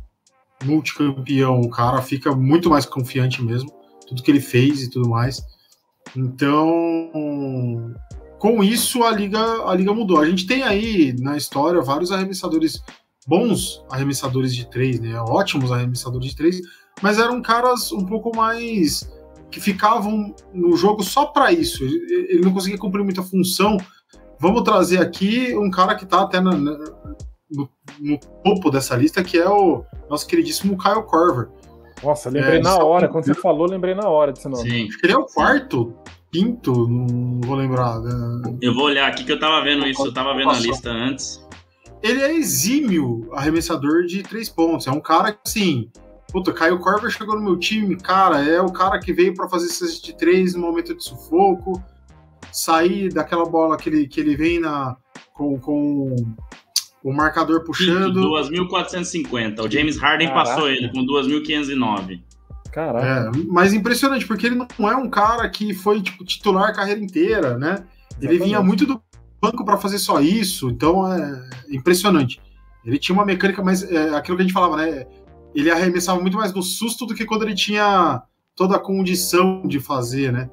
[0.65, 3.71] multicampeão, o cara fica muito mais confiante mesmo,
[4.09, 5.45] tudo que ele fez e tudo mais.
[6.17, 7.93] Então,
[8.39, 10.19] com isso a liga a liga mudou.
[10.19, 12.83] A gente tem aí na história vários arremessadores
[13.27, 15.19] bons arremessadores de três, né?
[15.21, 16.61] Ótimos arremessadores de três,
[17.03, 19.11] mas eram caras um pouco mais
[19.51, 21.85] que ficavam no jogo só para isso.
[21.85, 23.77] Ele não conseguia cumprir muita função.
[24.39, 27.69] Vamos trazer aqui um cara que está até na, no,
[27.99, 31.49] no, topo dessa lista, que é o nosso queridíssimo Kyle Corver.
[32.03, 34.69] Nossa, lembrei é, na hora, quando você falou, lembrei na hora desse nome.
[34.69, 34.89] Sim.
[34.89, 35.95] Acho que ele é o quarto,
[36.37, 38.01] quinto, não vou lembrar.
[38.01, 38.59] Né?
[38.61, 41.45] Eu vou olhar aqui que eu tava vendo isso, eu tava vendo a lista antes.
[42.03, 44.87] Ele é exímio arremessador de três pontos.
[44.87, 45.91] É um cara que, assim,
[46.31, 49.67] puta, Caio Corver chegou no meu time, cara, é o cara que veio para fazer
[49.67, 51.83] esses de três no momento de sufoco,
[52.53, 54.97] sair daquela bola que ele, que ele vem na,
[55.33, 56.15] com, com
[57.03, 58.21] o marcador puxando.
[58.21, 59.65] 2.450.
[59.65, 60.51] O James Harden Caraca.
[60.51, 62.21] passou ele com 2.509.
[62.77, 63.07] Caraca.
[63.07, 67.01] É, mas impressionante, porque ele não é um cara que foi tipo, titular a carreira
[67.01, 67.87] inteira, né?
[68.21, 68.45] Ele Exatamente.
[68.45, 69.01] vinha muito do
[69.41, 72.39] banco para fazer só isso, então é impressionante.
[72.85, 73.83] Ele tinha uma mecânica mais.
[73.83, 75.07] É, aquilo que a gente falava, né?
[75.55, 78.23] Ele arremessava muito mais no susto do que quando ele tinha
[78.55, 80.51] toda a condição de fazer, né?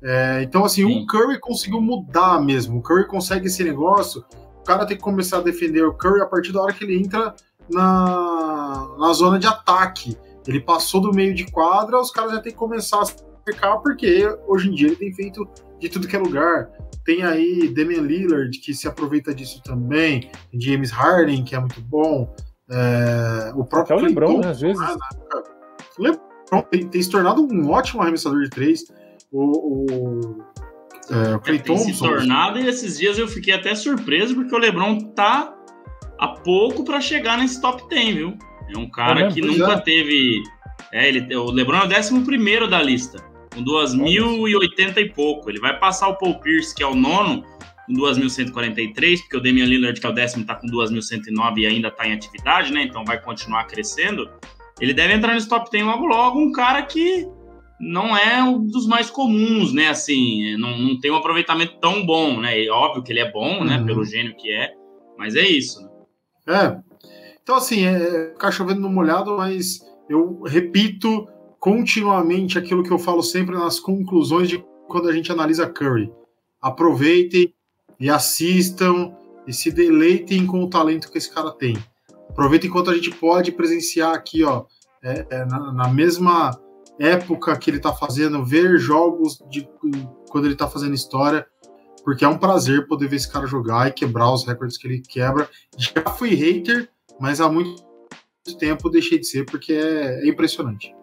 [0.00, 1.02] É, então, assim, Sim.
[1.02, 2.78] o Curry conseguiu mudar mesmo.
[2.78, 4.24] O Curry consegue esse negócio.
[4.60, 6.96] O cara tem que começar a defender o Curry a partir da hora que ele
[6.96, 7.34] entra
[7.68, 10.16] na, na zona de ataque.
[10.46, 13.06] Ele passou do meio de quadra, os caras já tem que começar a
[13.44, 15.48] cercar, porque hoje em dia ele tem feito
[15.78, 16.70] de tudo que é lugar.
[17.04, 20.30] Tem aí Damian Lillard, que se aproveita disso também.
[20.50, 22.34] Tem James Harden, que é muito bom.
[22.70, 24.80] É, o próprio Até o LeBron, né, às vezes.
[25.98, 28.84] O LeBron tem, tem, se tornado um ótimo arremessador de três.
[29.32, 30.38] O, o,
[31.10, 31.92] é, o Clay é, Thompson.
[31.92, 35.54] se tornado, e esses dias eu fiquei até surpreso, porque o LeBron tá
[36.18, 38.38] a pouco para chegar nesse top 10, viu?
[38.74, 39.80] É um cara é que nunca é.
[39.80, 40.42] teve.
[40.92, 43.22] É, ele, o LeBron é o 11 da lista,
[43.54, 45.50] com 2.080 e pouco.
[45.50, 47.44] Ele vai passar o Paul Pierce, que é o nono,
[47.86, 51.88] com 2.143, porque o Damian Lillard, que é o décimo, está com 2.109 e ainda
[51.88, 52.82] está em atividade, né?
[52.82, 54.30] Então vai continuar crescendo.
[54.80, 57.26] Ele deve entrar nesse top 10 logo logo, um cara que
[57.80, 59.88] não é um dos mais comuns, né?
[59.88, 62.64] Assim, não, não tem um aproveitamento tão bom, né?
[62.64, 63.78] É óbvio que ele é bom, né?
[63.78, 63.86] Uhum.
[63.86, 64.72] Pelo gênio que é,
[65.16, 65.80] mas é isso.
[65.82, 65.88] Né?
[66.48, 66.87] É.
[67.48, 71.26] Então, assim, é ficar chovendo no molhado, mas eu repito
[71.58, 76.12] continuamente aquilo que eu falo sempre nas conclusões de quando a gente analisa Curry.
[76.60, 77.54] Aproveitem
[77.98, 79.14] e assistam
[79.46, 81.74] e se deleitem com o talento que esse cara tem.
[82.28, 84.66] Aproveitem enquanto a gente pode presenciar aqui, ó,
[85.02, 86.50] é, é, na, na, mesma
[86.98, 89.66] época que ele tá fazendo, ver jogos de
[90.28, 91.46] quando ele tá fazendo história,
[92.04, 95.00] porque é um prazer poder ver esse cara jogar e quebrar os recordes que ele
[95.00, 95.48] quebra.
[95.78, 97.82] Já fui hater, mas há muito
[98.58, 100.94] tempo deixei de ser, porque é, é impressionante.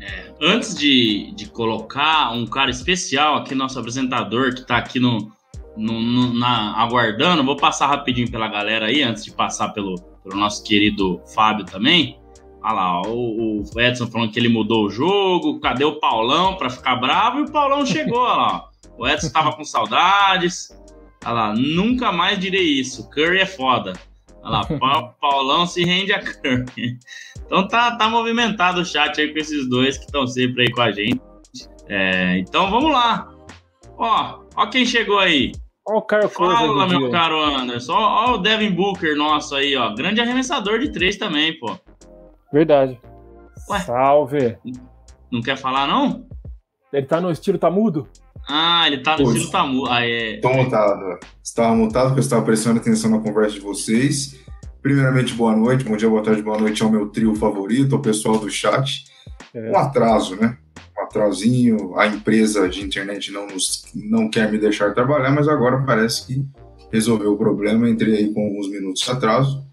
[0.00, 5.32] É, antes de, de colocar um cara especial aqui, nosso apresentador, que está aqui no,
[5.76, 10.36] no, no, na, aguardando, vou passar rapidinho pela galera aí, antes de passar pelo, pelo
[10.36, 12.18] nosso querido Fábio também.
[12.62, 16.70] Olha lá, o, o, Edson falando que ele mudou o jogo, cadê o Paulão para
[16.70, 17.40] ficar bravo?
[17.40, 18.68] E o Paulão chegou, olha lá.
[18.96, 20.70] O Edson estava com saudades.
[21.24, 23.10] Olha lá, nunca mais direi isso.
[23.10, 23.92] Curry é foda.
[24.44, 26.98] Olha lá, Paulão se rende a Curry.
[27.46, 30.82] Então tá, tá movimentado o chat aí com esses dois que estão sempre aí com
[30.82, 31.20] a gente.
[31.88, 33.30] É, então vamos lá.
[33.96, 35.52] Ó, ó quem chegou aí.
[35.86, 37.10] Ó o Caio Fala, meu dia.
[37.10, 37.94] caro Anderson.
[37.94, 39.94] Ó, ó, o Devin Booker nosso aí, ó.
[39.94, 41.78] Grande arremessador de três também, pô.
[42.52, 43.00] Verdade.
[43.68, 44.58] Ué, Salve.
[45.30, 46.26] Não quer falar, não?
[46.92, 48.08] Ele tá no estilo tá mudo?
[48.48, 49.90] Ah, ele tá no estilo tá mudo.
[49.90, 50.38] Ah, é...
[50.38, 51.18] Tô mutado.
[51.42, 54.36] Estava mutado porque eu estava prestando atenção na conversa de vocês.
[54.82, 58.38] Primeiramente, boa noite, bom dia, boa tarde, boa noite ao meu trio favorito, ao pessoal
[58.38, 59.04] do chat.
[59.54, 59.70] É.
[59.70, 60.58] Um atraso, né?
[60.96, 65.82] Um atrasinho, a empresa de internet não, nos, não quer me deixar trabalhar, mas agora
[65.86, 66.44] parece que
[66.92, 69.64] resolveu o problema, entrei aí com alguns minutos de atraso.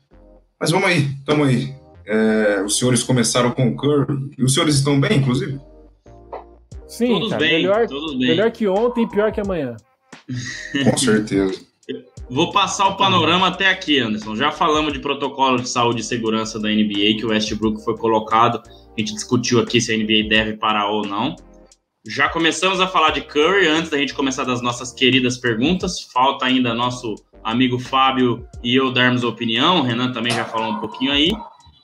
[0.60, 1.74] Mas vamos aí, tamo aí.
[2.06, 5.60] É, os senhores começaram com o Curry, e os senhores estão bem, inclusive?
[6.92, 8.28] Sim, todos cara, bem, melhor, todos bem.
[8.28, 9.78] melhor que ontem e pior que amanhã.
[10.84, 11.62] Com certeza.
[12.30, 14.36] Vou passar o panorama até aqui, Anderson.
[14.36, 18.62] Já falamos de protocolo de saúde e segurança da NBA, que o Westbrook foi colocado.
[18.66, 21.36] A gente discutiu aqui se a NBA deve parar ou não.
[22.06, 26.02] Já começamos a falar de Curry antes da gente começar das nossas queridas perguntas.
[26.14, 29.80] Falta ainda nosso amigo Fábio e eu darmos opinião.
[29.80, 31.32] O Renan também já falou um pouquinho aí.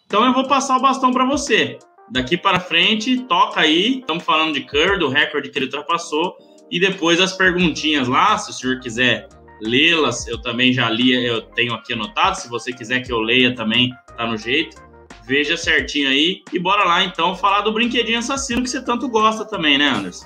[0.05, 1.77] Então eu vou passar o bastão para você.
[2.09, 3.99] Daqui para frente, toca aí.
[3.99, 6.37] Estamos falando de Curry, do recorde que ele ultrapassou.
[6.71, 9.27] E depois as perguntinhas lá, se o senhor quiser
[9.61, 12.37] lê-las, eu também já li, eu tenho aqui anotado.
[12.37, 14.77] Se você quiser que eu leia também, tá no jeito.
[15.25, 16.41] Veja certinho aí.
[16.53, 20.25] E bora lá então falar do brinquedinho assassino que você tanto gosta também, né, Anderson?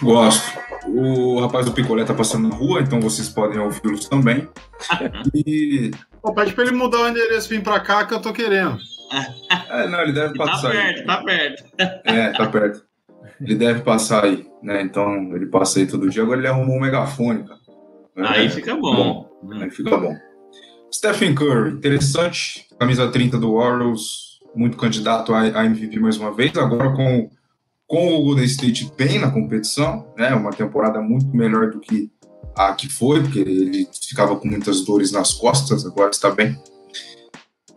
[0.00, 0.62] Gosto.
[0.86, 4.48] O rapaz do picolé tá passando na rua, então vocês podem ouvi-los também.
[5.34, 5.90] e.
[6.20, 8.78] Pô, pede pra ele mudar o endereço e vir pra cá que eu tô querendo.
[9.70, 10.70] É, não, ele deve tá passar.
[10.70, 11.06] Tá perto, aí.
[11.06, 11.64] tá perto.
[12.04, 12.84] É, tá perto.
[13.40, 14.82] Ele deve passar aí, né?
[14.82, 16.22] Então ele passa aí todo dia.
[16.22, 17.60] Agora ele arrumou um megafone, cara.
[18.16, 19.28] Aí é, fica bom.
[19.42, 19.52] bom.
[19.54, 20.14] Aí fica bom.
[20.92, 22.66] Stephen Curry, interessante.
[22.78, 26.56] Camisa 30 do Warriors, muito candidato a, MVP mais uma vez.
[26.56, 27.30] Agora com,
[27.86, 30.34] com o Golden State bem na competição, né?
[30.34, 32.10] Uma temporada muito melhor do que
[32.54, 36.56] a que foi, porque ele ficava com muitas dores nas costas, agora está bem.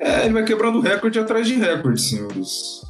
[0.05, 2.81] É, ele vai quebrando recorde atrás de recorde, senhores.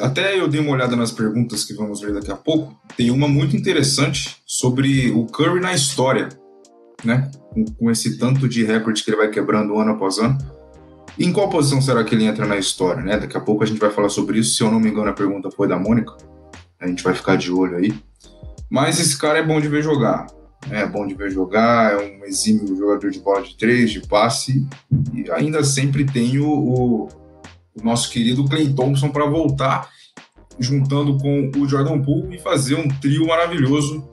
[0.00, 2.74] Até eu dei uma olhada nas perguntas que vamos ver daqui a pouco.
[2.96, 6.30] Tem uma muito interessante sobre o Curry na história,
[7.04, 7.30] né?
[7.50, 10.38] Com, com esse tanto de recorde que ele vai quebrando ano após ano.
[11.18, 13.18] Em qual posição será que ele entra na história, né?
[13.18, 14.56] Daqui a pouco a gente vai falar sobre isso.
[14.56, 16.16] Se eu não me engano, a pergunta foi da Mônica.
[16.80, 17.94] A gente vai ficar de olho aí.
[18.70, 20.26] Mas esse cara é bom de ver jogar.
[20.70, 24.66] É bom de ver jogar, é um exímio jogador de bola de três, de passe.
[25.14, 27.08] E ainda sempre tem o, o,
[27.74, 29.88] o nosso querido Clay Thompson para voltar,
[30.58, 34.08] juntando com o Jordan Poole e fazer um trio maravilhoso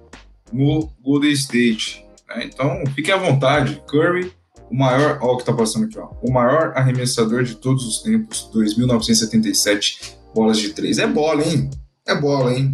[0.51, 2.06] no Golden State.
[2.29, 3.82] É, então, fiquem à vontade.
[3.88, 4.32] Curry,
[4.69, 8.01] o maior, ó, o que tá passando aqui, ó, o maior arremessador de todos os
[8.03, 10.99] tempos, 2.977 bolas de três.
[10.99, 11.69] É bola, hein?
[12.08, 12.73] É bola, hein?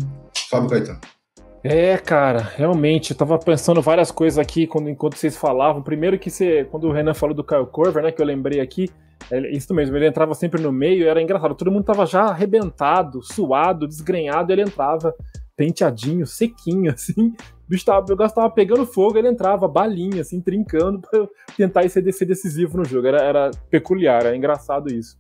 [0.50, 1.00] Fábio Caetano.
[1.64, 5.82] É, cara, realmente, eu tava pensando várias coisas aqui quando, enquanto vocês falavam.
[5.82, 8.90] Primeiro que você, quando o Renan falou do Kyle Corver, né, que eu lembrei aqui,
[9.52, 13.88] isso mesmo, ele entrava sempre no meio, era engraçado, todo mundo tava já arrebentado, suado,
[13.88, 15.14] desgrenhado, ele entrava
[15.56, 21.02] penteadinho, sequinho, assim, o bicho tava, o tava pegando fogo, ele entrava balinha, assim, trincando
[21.02, 25.18] pra tentar ser, ser decisivo no jogo, era, era peculiar, era engraçado isso.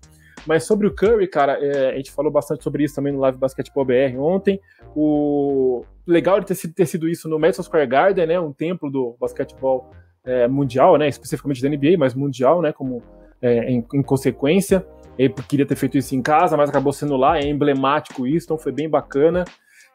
[0.49, 3.37] Mas sobre o Curry, cara, é, a gente falou bastante sobre isso também no Live
[3.37, 4.59] Basketball BR ontem.
[4.95, 8.89] O legal de ter sido, ter sido isso no Madison Square Garden, né, um templo
[8.89, 9.91] do basquetebol
[10.25, 13.03] é, mundial, né, especificamente da NBA, mas mundial, né, como
[13.39, 14.83] é, em, em, consequência.
[15.19, 18.57] Ele queria ter feito isso em casa, mas acabou sendo lá, é emblemático isso, então
[18.57, 19.45] foi bem bacana.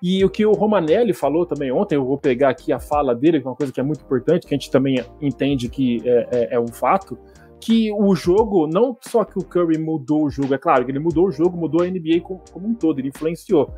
[0.00, 3.40] E o que o Romanelli falou também ontem, eu vou pegar aqui a fala dele,
[3.40, 6.28] que é uma coisa que é muito importante, que a gente também entende que é,
[6.30, 7.18] é, é um fato,
[7.64, 10.98] que o jogo, não só que o Curry mudou o jogo, é claro que ele
[10.98, 13.72] mudou o jogo, mudou a NBA como, como um todo, ele influenciou.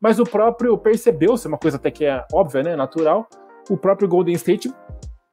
[0.00, 3.28] Mas o próprio percebeu-se, uma coisa até que é óbvia, né, natural,
[3.70, 4.68] o próprio Golden State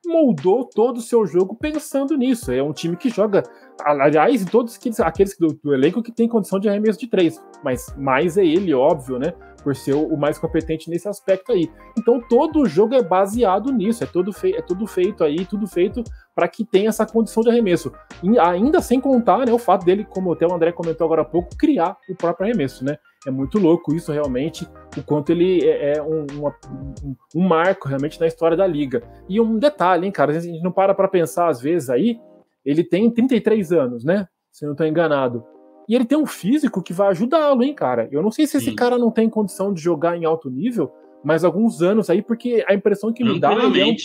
[0.05, 2.51] moldou todo o seu jogo pensando nisso.
[2.51, 3.41] É um time que joga,
[3.83, 7.91] aliás, todos aqueles, aqueles do, do elenco que tem condição de arremesso de três, mas
[7.97, 9.33] mais é ele, óbvio, né?
[9.65, 11.71] Por ser o mais competente nesse aspecto aí.
[11.97, 16.03] Então todo o jogo é baseado nisso, é tudo, é tudo feito aí, tudo feito
[16.35, 17.91] para que tenha essa condição de arremesso.
[18.21, 21.25] E ainda sem contar né, o fato dele, como até o André comentou agora há
[21.25, 22.97] pouco, criar o próprio arremesso, né?
[23.25, 28.19] É muito louco isso realmente, o quanto ele é, é um, um, um, marco realmente
[28.19, 29.01] na história da liga.
[29.27, 32.19] E um detalhe, hein, cara, a gente não para para pensar às vezes aí,
[32.63, 34.27] ele tem 33 anos, né?
[34.51, 35.43] Se eu não estou enganado.
[35.87, 38.07] E ele tem um físico que vai ajudá-lo, hein, cara?
[38.11, 38.75] Eu não sei se esse Sim.
[38.75, 40.91] cara não tem condição de jogar em alto nível,
[41.23, 43.95] mas alguns anos aí, porque a impressão que me dá é um,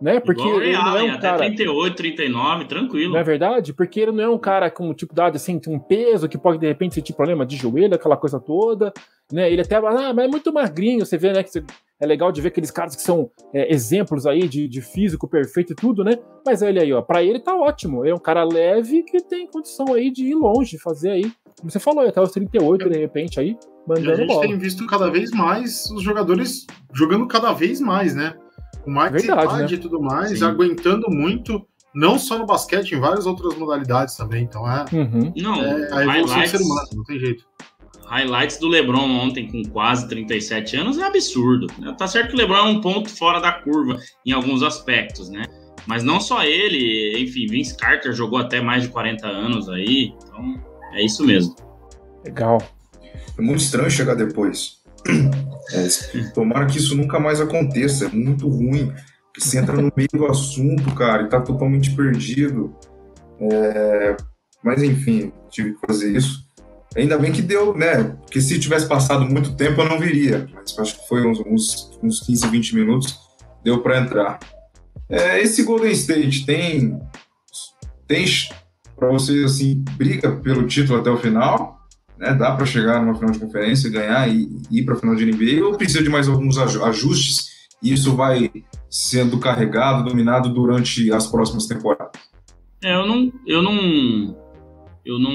[0.00, 0.18] né?
[0.18, 3.12] Porque Igual ele não é um até cara 38, 39, tranquilo.
[3.12, 3.74] Não é verdade?
[3.74, 6.66] Porque ele não é um cara com tipo dado assim, um peso que pode de
[6.66, 8.92] repente sentir problema de joelho, aquela coisa toda,
[9.30, 9.52] né?
[9.52, 11.50] Ele até, ah, mas é muito magrinho, você vê, né, que
[12.00, 15.72] é legal de ver aqueles caras que são é, exemplos aí de, de físico perfeito
[15.72, 16.18] e tudo, né?
[16.44, 18.04] Mas ele aí, ó, para ele tá ótimo.
[18.04, 21.32] Ele é um cara leve que tem condição aí de ir longe, fazer aí.
[21.58, 24.40] Como você falou, até os 38 de repente aí, mandando a gente bola.
[24.40, 28.34] tem visto cada vez mais os jogadores jogando cada vez mais, né?
[28.82, 29.68] com mais Verdade, né?
[29.72, 30.44] e tudo mais, Sim.
[30.44, 34.44] aguentando muito, não só no basquete, em várias outras modalidades também.
[34.44, 35.32] Então é, uhum.
[35.36, 37.44] não, é a evolução do ser humano, não tem jeito.
[38.10, 41.68] Highlights do LeBron ontem com quase 37 anos é absurdo.
[41.96, 45.44] Tá certo que o LeBron é um ponto fora da curva em alguns aspectos, né?
[45.86, 50.60] Mas não só ele, enfim, Vince Carter jogou até mais de 40 anos aí, então
[50.92, 51.54] é isso mesmo.
[52.24, 52.60] Legal.
[53.38, 54.80] É muito estranho chegar depois.
[55.72, 55.86] É,
[56.34, 58.06] tomara que isso nunca mais aconteça.
[58.06, 58.92] É muito ruim.
[59.32, 62.74] Que você entra no meio do assunto, cara, e tá totalmente perdido.
[63.40, 64.16] É,
[64.64, 66.49] mas enfim, tive que fazer isso.
[66.96, 68.16] Ainda bem que deu, né?
[68.22, 70.48] Porque se tivesse passado muito tempo eu não viria.
[70.54, 73.18] Mas acho que foi uns, uns, uns 15, 20 minutos,
[73.62, 74.38] deu para entrar.
[75.08, 77.00] É, esse Golden State tem.
[78.06, 78.24] Tem
[78.96, 81.80] para vocês assim, briga pelo título até o final?
[82.20, 85.16] né, dá para chegar numa final de conferência, ganhar e, e ir para a final
[85.16, 87.48] de NBA, ou precisa de mais alguns ajustes
[87.82, 88.50] e isso vai
[88.90, 92.20] sendo carregado, dominado durante as próximas temporadas?
[92.84, 94.36] É, eu não, eu não,
[95.04, 95.32] eu não,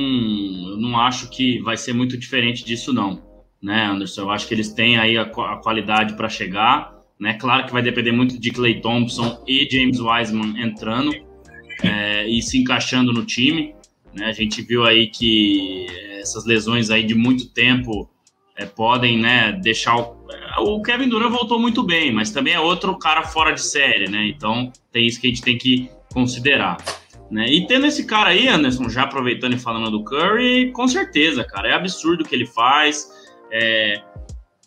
[0.69, 3.21] eu não acho que vai ser muito diferente disso não,
[3.61, 4.21] né, Anderson?
[4.21, 7.33] Eu acho que eles têm aí a, a qualidade para chegar, né?
[7.33, 11.11] Claro que vai depender muito de Clay Thompson e James Wiseman entrando
[11.83, 13.73] é, e se encaixando no time.
[14.13, 14.25] Né?
[14.25, 15.87] A gente viu aí que
[16.19, 18.09] essas lesões aí de muito tempo
[18.55, 20.15] é, podem né, deixar o,
[20.59, 24.27] o Kevin Durant voltou muito bem, mas também é outro cara fora de série, né?
[24.27, 26.77] Então tem isso que a gente tem que considerar.
[27.29, 27.47] Né?
[27.49, 31.69] E tendo esse cara aí, Anderson, já aproveitando e falando do Curry, com certeza, cara,
[31.69, 33.09] é absurdo o que ele faz.
[33.51, 34.01] É,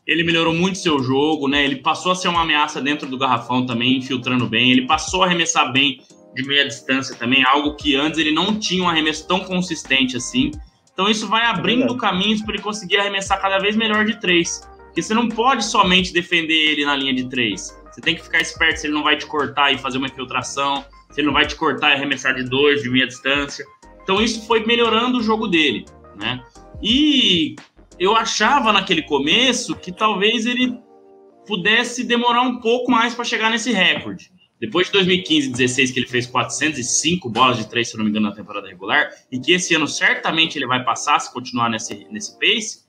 [0.06, 1.64] ele melhorou muito seu jogo, né?
[1.64, 4.72] Ele passou a ser uma ameaça dentro do garrafão também, infiltrando bem.
[4.72, 6.00] Ele passou a arremessar bem
[6.34, 10.50] de meia distância também, algo que antes ele não tinha um arremesso tão consistente assim.
[10.92, 14.66] Então isso vai abrindo é caminhos para ele conseguir arremessar cada vez melhor de três.
[14.86, 17.76] Porque você não pode somente defender ele na linha de três.
[17.90, 20.84] Você tem que ficar esperto se ele não vai te cortar e fazer uma infiltração,
[21.18, 23.66] ele não vai te cortar e arremessar de dois, de meia distância.
[24.02, 25.84] Então isso foi melhorando o jogo dele,
[26.16, 26.42] né?
[26.80, 27.56] E
[27.98, 30.78] eu achava naquele começo que talvez ele
[31.44, 34.30] pudesse demorar um pouco mais para chegar nesse recorde.
[34.60, 38.10] Depois de 2015 e 16, que ele fez 405 bolas de três, se não me
[38.10, 42.06] engano, na temporada regular, e que esse ano certamente ele vai passar se continuar nesse,
[42.10, 42.86] nesse pace,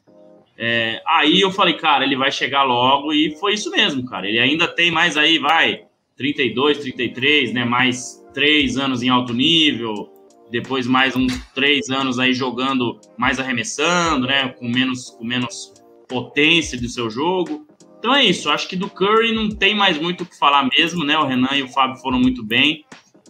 [0.57, 4.27] é, aí eu falei, cara, ele vai chegar logo, e foi isso mesmo, cara.
[4.27, 5.83] Ele ainda tem mais aí, vai,
[6.17, 7.63] 32, 33, né?
[7.63, 10.11] Mais três anos em alto nível,
[10.51, 14.49] depois mais uns três anos aí jogando, mais arremessando, né?
[14.49, 15.73] Com menos, com menos
[16.07, 17.67] potência do seu jogo.
[17.99, 21.03] Então é isso, acho que do Curry não tem mais muito o que falar mesmo,
[21.03, 21.17] né?
[21.17, 22.85] O Renan e o Fábio foram muito bem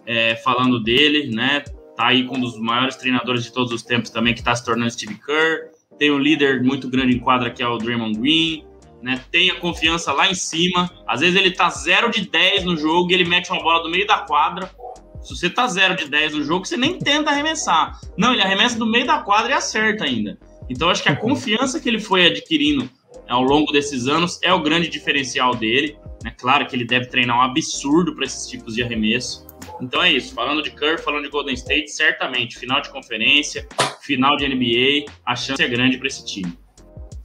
[0.06, 1.62] é, falando dele, né?
[1.96, 4.64] Tá aí com um dos maiores treinadores de todos os tempos também, que tá se
[4.64, 5.72] tornando Steve Kerr.
[5.98, 8.64] Tem um líder muito grande em quadra, que é o Draymond Green,
[9.02, 9.22] né?
[9.32, 10.90] Tem a confiança lá em cima.
[11.08, 13.90] Às vezes ele tá 0 de 10 no jogo e ele mete uma bola do
[13.90, 14.72] meio da quadra.
[15.30, 18.00] Se você tá 0 de 10 no jogo, você nem tenta arremessar.
[18.18, 20.40] Não, ele arremessa do meio da quadra e acerta ainda.
[20.68, 22.90] Então acho que a confiança que ele foi adquirindo
[23.28, 25.96] ao longo desses anos é o grande diferencial dele.
[26.26, 29.46] É claro que ele deve treinar um absurdo para esses tipos de arremesso.
[29.80, 30.34] Então é isso.
[30.34, 33.68] Falando de Curry, falando de Golden State, certamente final de conferência,
[34.02, 36.58] final de NBA, a chance é grande para esse time.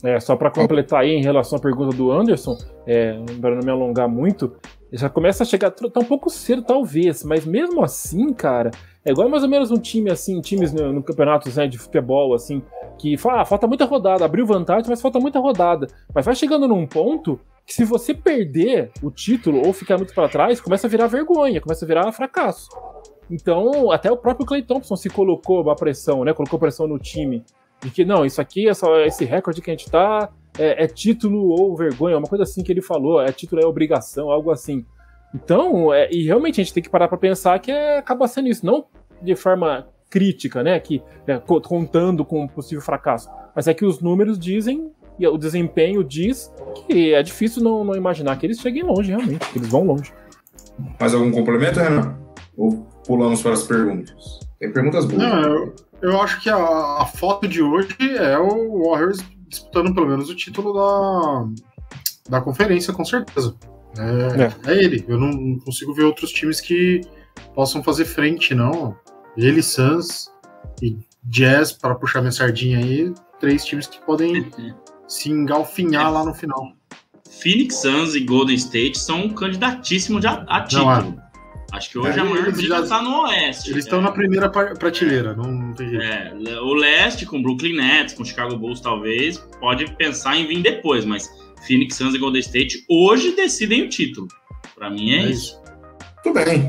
[0.02, 3.70] É, só para completar aí em relação à pergunta do Anderson, é, para não me
[3.70, 4.54] alongar muito,
[4.96, 8.70] já começa a chegar, tá um pouco cedo talvez, mas mesmo assim, cara,
[9.04, 12.34] é igual mais ou menos um time assim, times no, no campeonato né, de futebol,
[12.34, 12.62] assim,
[12.98, 15.88] que fala, ah, falta muita rodada, abriu vantagem, mas falta muita rodada.
[16.14, 20.28] Mas vai chegando num ponto que se você perder o título ou ficar muito para
[20.28, 22.68] trás, começa a virar vergonha, começa a virar fracasso.
[23.30, 26.32] Então, até o próprio Clay Thompson se colocou uma pressão, né?
[26.32, 27.42] Colocou pressão no time.
[27.82, 31.48] De que, não, isso aqui, essa, esse recorde que a gente tá, é, é, título
[31.48, 34.84] ou vergonha, uma coisa assim que ele falou, é título é obrigação, algo assim.
[35.34, 38.48] Então, é, e realmente a gente tem que parar para pensar que é, acaba sendo
[38.48, 38.86] isso, não
[39.20, 44.00] de forma crítica, né, que é, contando com um possível fracasso, mas é que os
[44.00, 46.52] números dizem e o desempenho diz
[46.86, 50.12] que é difícil não, não imaginar que eles cheguem longe realmente, que eles vão longe.
[51.00, 52.16] Mais algum complemento, Renan?
[52.56, 54.40] Ou pulamos para as perguntas?
[54.58, 55.18] Tem perguntas boas.
[55.18, 59.18] Não, eu, eu acho que a, a, foto de hoje é o Warriors
[59.54, 61.48] disputando pelo menos o título da,
[62.28, 63.54] da conferência, com certeza.
[63.98, 64.72] É, é.
[64.72, 65.04] é ele.
[65.08, 67.00] Eu não consigo ver outros times que
[67.54, 68.96] possam fazer frente, não.
[69.36, 70.30] Ele, Suns
[70.82, 74.50] e Jazz, para puxar minha sardinha aí, três times que podem
[75.08, 76.10] se engalfinhar é.
[76.10, 76.72] lá no final.
[77.30, 80.86] Phoenix Suns e Golden State são candidatíssimos a, a título.
[80.86, 81.23] Não, é.
[81.74, 83.72] Acho que hoje é, a maior briga está no Oeste.
[83.72, 84.02] Eles estão é.
[84.02, 86.04] na primeira prateleira, não, não tem jeito.
[86.04, 91.04] É, o Leste, com Brooklyn Nets, com Chicago Bulls, talvez, pode pensar em vir depois,
[91.04, 91.28] mas
[91.66, 94.28] Phoenix Suns e Golden State hoje decidem o título.
[94.76, 95.60] Para mim é, é isso.
[96.22, 96.64] Tudo bem.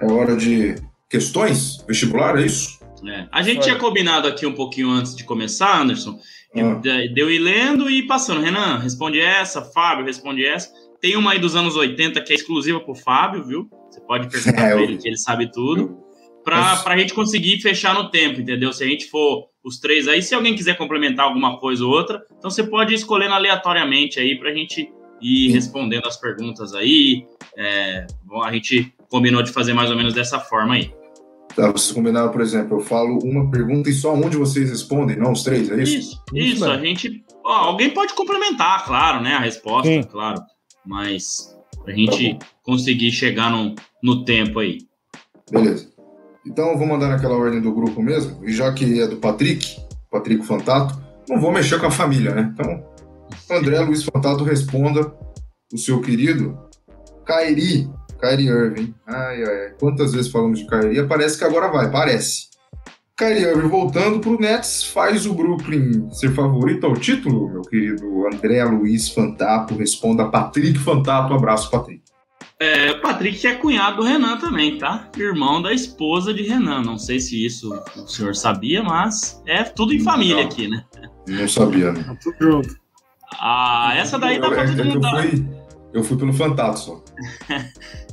[0.00, 0.76] É hora de
[1.10, 1.84] questões?
[1.88, 2.78] Vestibular, é isso?
[3.04, 3.26] É.
[3.32, 6.20] A gente tinha combinado aqui um pouquinho antes de começar, Anderson.
[6.56, 6.80] Ah.
[7.12, 8.40] Deu ir lendo e passando.
[8.40, 9.60] Renan, responde essa.
[9.60, 10.72] Fábio, responde essa.
[11.00, 13.68] Tem uma aí dos anos 80 que é exclusiva pro Fábio, viu?
[13.96, 15.98] Você pode perguntar é, pra ele que ele sabe tudo.
[16.44, 16.82] Pra, Mas...
[16.82, 18.72] pra gente conseguir fechar no tempo, entendeu?
[18.72, 22.22] Se a gente for os três aí, se alguém quiser complementar alguma coisa ou outra,
[22.38, 24.88] então você pode ir escolhendo aleatoriamente aí pra gente
[25.20, 27.26] ir respondendo as perguntas aí.
[27.56, 30.92] É, bom, a gente combinou de fazer mais ou menos dessa forma aí.
[31.54, 35.32] Tá, vocês combinaram, por exemplo, eu falo uma pergunta e só onde vocês respondem, não
[35.32, 35.96] os três, é isso?
[35.96, 37.24] Isso, isso, a gente.
[37.42, 39.32] Ó, alguém pode complementar, claro, né?
[39.32, 40.02] A resposta, Sim.
[40.02, 40.42] claro.
[40.84, 41.55] Mas
[41.86, 44.78] a gente tá conseguir chegar no, no tempo aí.
[45.50, 45.88] Beleza.
[46.44, 49.80] Então eu vou mandar naquela ordem do grupo mesmo, e já que é do Patrick,
[50.10, 50.96] Patrick Fantato,
[51.28, 52.52] não vou mexer com a família, né?
[52.52, 52.84] Então,
[53.50, 55.12] André Luiz Fantato responda
[55.72, 56.56] o seu querido
[57.24, 57.88] Kairi
[58.20, 58.94] Kyrie Irving.
[59.06, 59.70] Ai, ai, ai.
[59.78, 61.06] Quantas vezes falamos de Kyrie?
[61.06, 62.48] Parece que agora vai, parece.
[63.18, 68.62] Kyrie Irving voltando pro Nets faz o Brooklyn ser favorito ao título, meu querido André
[68.64, 69.74] Luiz Fantapo.
[69.74, 71.32] Responda Patrick Fantapo.
[71.32, 72.02] Abraço, Patrick.
[72.60, 75.10] É, Patrick é cunhado do Renan também, tá?
[75.16, 76.82] Irmão da esposa de Renan.
[76.82, 80.84] Não sei se isso o senhor sabia, mas é tudo em família Não, aqui, né?
[81.26, 82.02] Não sabia, né?
[82.02, 82.76] Tá tudo junto.
[83.40, 85.06] Ah, essa daí dá pra todo mundo.
[85.06, 85.48] É eu, fui,
[85.94, 87.04] eu fui pelo Fantato só.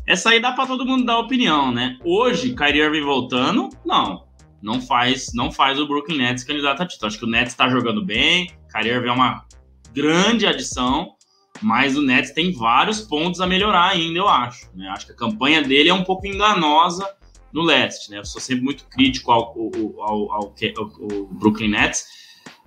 [0.05, 1.97] Essa aí dá para todo mundo dar opinião, né?
[2.03, 4.32] Hoje, Kyrie Irving voltando, não.
[4.63, 7.07] Não faz, não faz o Brooklyn Nets candidato a título.
[7.07, 9.45] Acho que o Nets está jogando bem, Kyrie Irving é uma
[9.93, 11.15] grande adição,
[11.61, 14.69] mas o Nets tem vários pontos a melhorar ainda, eu acho.
[14.73, 14.87] Né?
[14.87, 17.05] Acho que a campanha dele é um pouco enganosa
[17.51, 18.19] no leste, né?
[18.19, 19.53] Eu sou sempre muito crítico ao,
[19.99, 22.05] ao, ao, ao, Brooklyn Nets.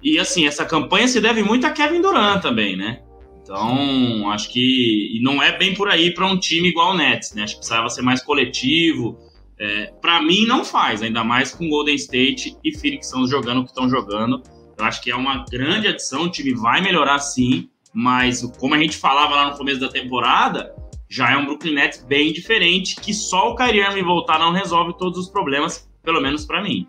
[0.03, 3.03] E assim, essa campanha se deve muito a Kevin Durant também, né?
[3.43, 7.33] Então, acho que e não é bem por aí para um time igual o Nets,
[7.33, 7.43] né?
[7.43, 9.19] Acho que precisava ser mais coletivo,
[9.59, 13.65] É, para mim não faz, ainda mais com Golden State e Phoenix Suns jogando o
[13.65, 14.43] que estão jogando.
[14.79, 18.79] Eu acho que é uma grande adição, o time vai melhorar sim, mas como a
[18.79, 20.75] gente falava lá no começo da temporada,
[21.09, 24.97] já é um Brooklyn Nets bem diferente, que só o Kyrie Irving voltar não resolve
[24.99, 26.87] todos os problemas, pelo menos para mim.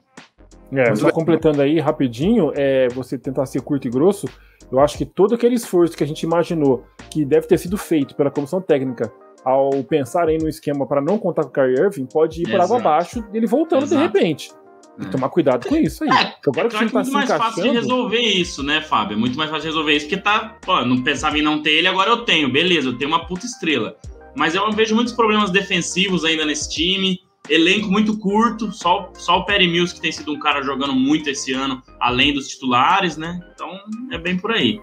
[0.73, 4.27] É, só completando aí rapidinho, é, você tentar ser curto e grosso,
[4.69, 8.15] eu acho que todo aquele esforço que a gente imaginou que deve ter sido feito
[8.15, 9.11] pela comissão técnica
[9.47, 12.65] ao pensar em um esquema para não contar com o Kyrie Irving, pode ir para
[12.65, 13.95] água abaixo, ele voltando Exato.
[13.95, 14.51] de repente.
[14.99, 15.09] E é.
[15.09, 16.09] tomar cuidado com isso aí.
[16.09, 17.43] É, Agora é que eu acho tá muito mais encaixando...
[17.43, 19.15] fácil de resolver isso, né, Fábio?
[19.15, 21.71] É muito mais fácil de resolver isso, porque tá, pô, não pensava em não ter
[21.71, 23.95] ele, agora eu tenho, beleza, eu tenho uma puta estrela.
[24.35, 27.19] Mas eu vejo muitos problemas defensivos ainda nesse time
[27.49, 31.29] elenco muito curto, só, só o Perry Mills que tem sido um cara jogando muito
[31.29, 33.39] esse ano, além dos titulares, né?
[33.53, 33.69] Então
[34.11, 34.81] é bem por aí.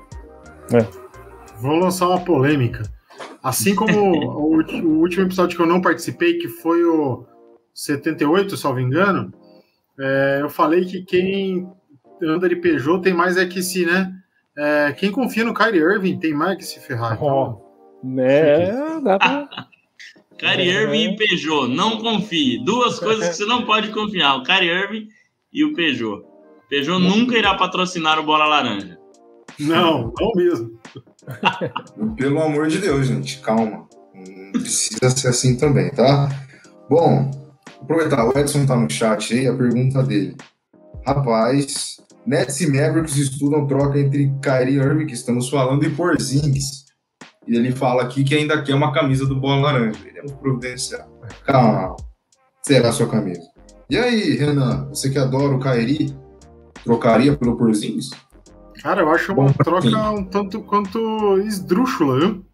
[0.72, 0.86] É.
[1.60, 2.93] Vou lançar uma polêmica.
[3.44, 7.26] Assim como o, o, último episódio que eu não participei, que foi o
[7.74, 9.30] 78, salvo engano,
[10.00, 11.68] é, eu falei que quem
[12.22, 14.10] anda de Peugeot tem mais é que se, né?
[14.56, 17.16] É, quem confia no Kyrie Irving tem mais que se ferrar.
[17.16, 17.60] Então,
[18.02, 19.00] oh, né?
[19.02, 19.48] Dá pra...
[20.38, 20.82] Kyrie é.
[20.82, 22.64] Irving e Peugeot, não confie.
[22.64, 25.08] Duas coisas que você não pode confiar: o Kyrie Irving
[25.52, 26.24] e o Peugeot.
[26.70, 28.98] Peugeot nunca irá patrocinar o Bola Laranja.
[29.60, 30.73] Não, não mesmo.
[32.16, 33.86] Pelo amor de Deus, gente, calma.
[34.14, 36.28] Não precisa ser assim também, tá?
[36.88, 37.30] Bom,
[37.80, 40.36] aproveitar, o Edson tá no chat aí, a pergunta dele.
[41.06, 46.84] Rapaz, Nets e Mavericks estudam troca entre Kyrie Irving, que estamos falando, e Porzingis.
[47.46, 49.98] E ele fala aqui que ainda quer uma camisa do Bola Laranja.
[50.06, 51.06] Ele é um providencial.
[51.44, 51.96] Calma.
[52.62, 53.42] Será sua camisa.
[53.90, 56.16] E aí, Renan, você que adora o Kairi,
[56.82, 58.10] trocaria pelo Porzingis?
[58.84, 59.96] Cara, eu acho uma Bom, troca sim.
[59.96, 62.44] um tanto quanto esdrúxula, viu?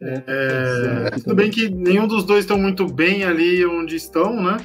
[0.00, 4.56] É, é, tudo bem que nenhum dos dois estão muito bem ali onde estão, né?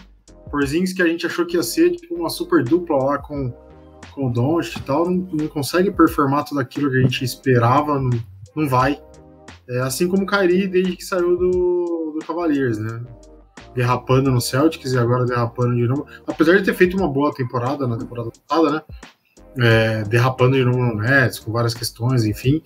[0.49, 3.53] Porzingis que a gente achou que ia ser tipo, uma super dupla lá com,
[4.13, 7.99] com o Doncic e tal, não, não consegue performar tudo aquilo que a gente esperava,
[7.99, 8.09] não,
[8.55, 8.97] não vai.
[9.67, 13.03] É, assim como o Kyrie desde que saiu do, do Cavaliers, né?
[13.75, 16.05] Derrapando no Celtics e agora derrapando de novo.
[16.25, 18.81] Apesar de ter feito uma boa temporada na temporada passada, né?
[19.57, 21.01] É, derrapando de novo no
[21.43, 22.61] com várias questões, enfim.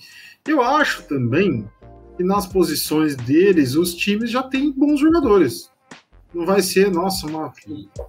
[0.47, 1.67] Eu acho também
[2.15, 5.71] que nas posições deles, os times já têm bons jogadores.
[6.33, 7.51] Não vai ser, nossa, uma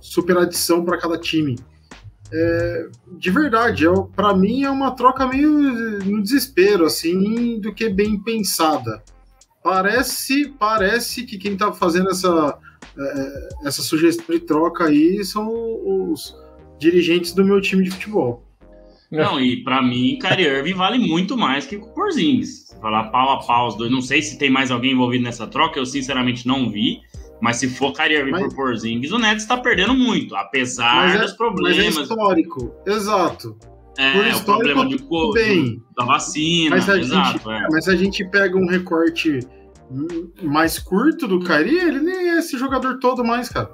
[0.00, 1.58] super adição para cada time.
[2.32, 5.50] É, de verdade, é, para mim é uma troca meio
[6.04, 9.02] no desespero, assim, do que bem pensada.
[9.62, 12.58] Parece, parece que quem está fazendo essa,
[12.98, 16.36] é, essa sugestão de troca aí são os
[16.78, 18.45] dirigentes do meu time de futebol.
[19.10, 22.76] Não, e para mim, Kyrie Irving vale muito mais que o Porzingis.
[22.80, 23.90] Falar pau a pau os dois.
[23.90, 27.00] Não sei se tem mais alguém envolvido nessa troca, eu sinceramente não vi.
[27.40, 28.42] Mas se for Kyrie Irving mas...
[28.42, 31.76] por Porzingis, o Nets está perdendo muito, apesar é, dos problemas.
[31.76, 33.56] Mas é histórico, exato.
[33.98, 35.34] É, por histórico, o problema de cor,
[35.96, 37.38] da vacina, mas exato.
[37.38, 37.68] Gente, é.
[37.70, 39.40] Mas a gente pega um recorte
[40.42, 43.70] mais curto do Kyrie, ele nem é esse jogador todo mais, cara.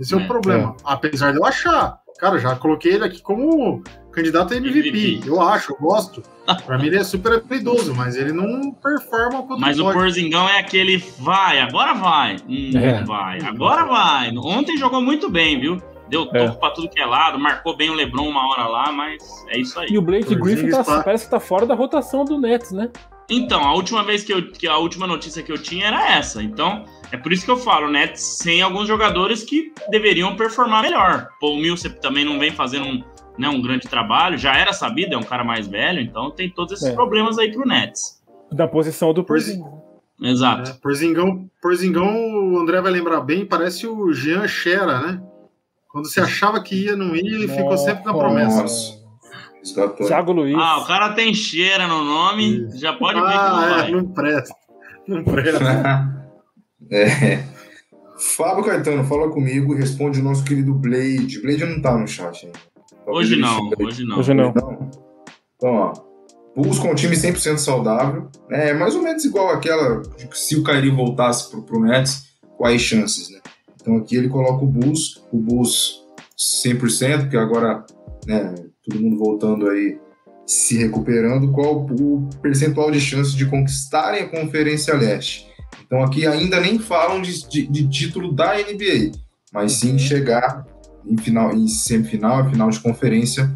[0.00, 0.76] Esse é, é o problema.
[0.80, 0.82] É.
[0.84, 1.98] Apesar de eu achar.
[2.18, 3.82] Cara, já coloquei ele aqui como
[4.14, 4.88] candidato a MVP.
[4.88, 5.28] MVP.
[5.28, 6.22] Eu acho, eu gosto.
[6.66, 9.88] Pra mim ele é super habilidoso, mas ele não performa quando Mas pode.
[9.88, 12.36] o Porzingão é aquele vai, agora vai.
[12.48, 13.02] Hum, é.
[13.02, 14.30] vai, agora vai.
[14.36, 15.82] Ontem jogou muito bem, viu?
[16.08, 16.46] Deu é.
[16.46, 19.58] toco pra tudo que é lado, marcou bem o Lebron uma hora lá, mas é
[19.58, 19.88] isso aí.
[19.90, 22.90] E o Blake Griffin tá, parece que tá fora da rotação do Nets, né?
[23.28, 24.52] Então, a última vez que eu.
[24.52, 26.42] Que a última notícia que eu tinha era essa.
[26.42, 31.28] Então, é por isso que eu falo, Nets sem alguns jogadores que deveriam performar melhor.
[31.40, 33.02] Paul Millsap também não vem fazendo um
[33.38, 36.74] né, um grande trabalho, já era sabido, é um cara mais velho, então tem todos
[36.74, 36.92] esses é.
[36.94, 38.22] problemas aí pro Nets.
[38.52, 39.82] Da posição do Porzingão.
[40.22, 40.70] Exato.
[40.70, 45.22] É, Porzingão, Porzingão, o André vai lembrar bem, parece o Jean Xera, né?
[45.90, 48.62] Quando você achava que ia, não ia, ele ficou sempre na promessa.
[48.62, 49.04] Nossa.
[50.06, 50.56] Thiago Luiz.
[50.58, 52.78] Ah, o cara tem cheira no nome, Isso.
[52.78, 53.90] já pode ver ah, que não é, vai.
[53.92, 54.54] Não presta.
[55.06, 56.26] Não presta.
[56.90, 57.44] é.
[58.36, 61.40] Fábio Caetano, fala comigo e responde o nosso querido Blade.
[61.40, 62.58] Blade não tá no chat ainda.
[63.06, 64.18] Hoje não, hoje não.
[64.18, 64.50] Hoje não.
[65.56, 65.92] Então, ó,
[66.54, 68.28] Bulls com um time 100% saudável.
[68.50, 72.26] É mais ou menos igual aquela de se o Kyrie voltasse pro, pro Nets,
[72.56, 73.40] quais chances, né?
[73.80, 76.02] Então aqui ele coloca o Bulls, o Bulls
[76.64, 77.84] 100%, porque agora,
[78.26, 79.98] né, todo mundo voltando aí,
[80.46, 85.46] se recuperando, qual o percentual de chances de conquistarem a Conferência Leste.
[85.86, 89.12] Então aqui ainda nem falam de, de, de título da NBA,
[89.52, 89.98] mas sim uhum.
[89.98, 90.66] chegar
[91.06, 93.52] em final, em semifinal, final de conferência,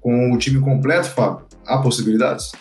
[0.00, 1.46] com o time completo, Fábio?
[1.66, 2.52] Há possibilidades?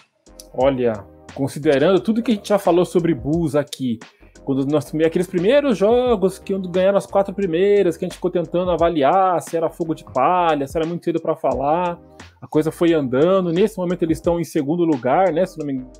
[0.53, 0.93] Olha,
[1.33, 3.99] considerando tudo que a gente já falou sobre Bulls aqui,
[4.43, 8.71] quando nós aqueles primeiros jogos que ganharam as quatro primeiras, que a gente ficou tentando
[8.71, 11.97] avaliar se era fogo de palha, se era muito cedo para falar.
[12.41, 13.51] A coisa foi andando.
[13.51, 15.45] Nesse momento eles estão em segundo lugar, né?
[15.45, 15.91] Se não me engano,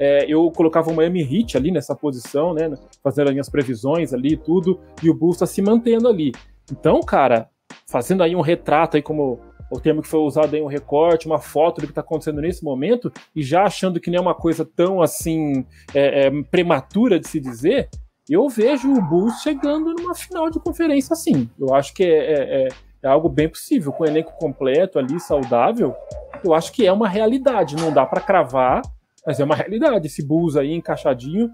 [0.00, 2.72] é, eu colocava o Miami Heat ali nessa posição, né?
[3.04, 6.32] Fazendo as minhas previsões ali e tudo, e o Bulls está se mantendo ali.
[6.72, 7.50] Então, cara,
[7.86, 9.38] fazendo aí um retrato aí como
[9.70, 12.64] o termo que foi usado aí, um recorte, uma foto do que está acontecendo nesse
[12.64, 17.28] momento, e já achando que não é uma coisa tão assim é, é, prematura de
[17.28, 17.90] se dizer,
[18.28, 21.48] eu vejo o Bulls chegando numa final de conferência assim.
[21.58, 22.68] Eu acho que é, é, é,
[23.02, 25.94] é algo bem possível, com o elenco completo ali, saudável.
[26.42, 28.82] Eu acho que é uma realidade, não dá para cravar,
[29.26, 30.06] mas é uma realidade.
[30.06, 31.50] Esse Bulls aí encaixadinho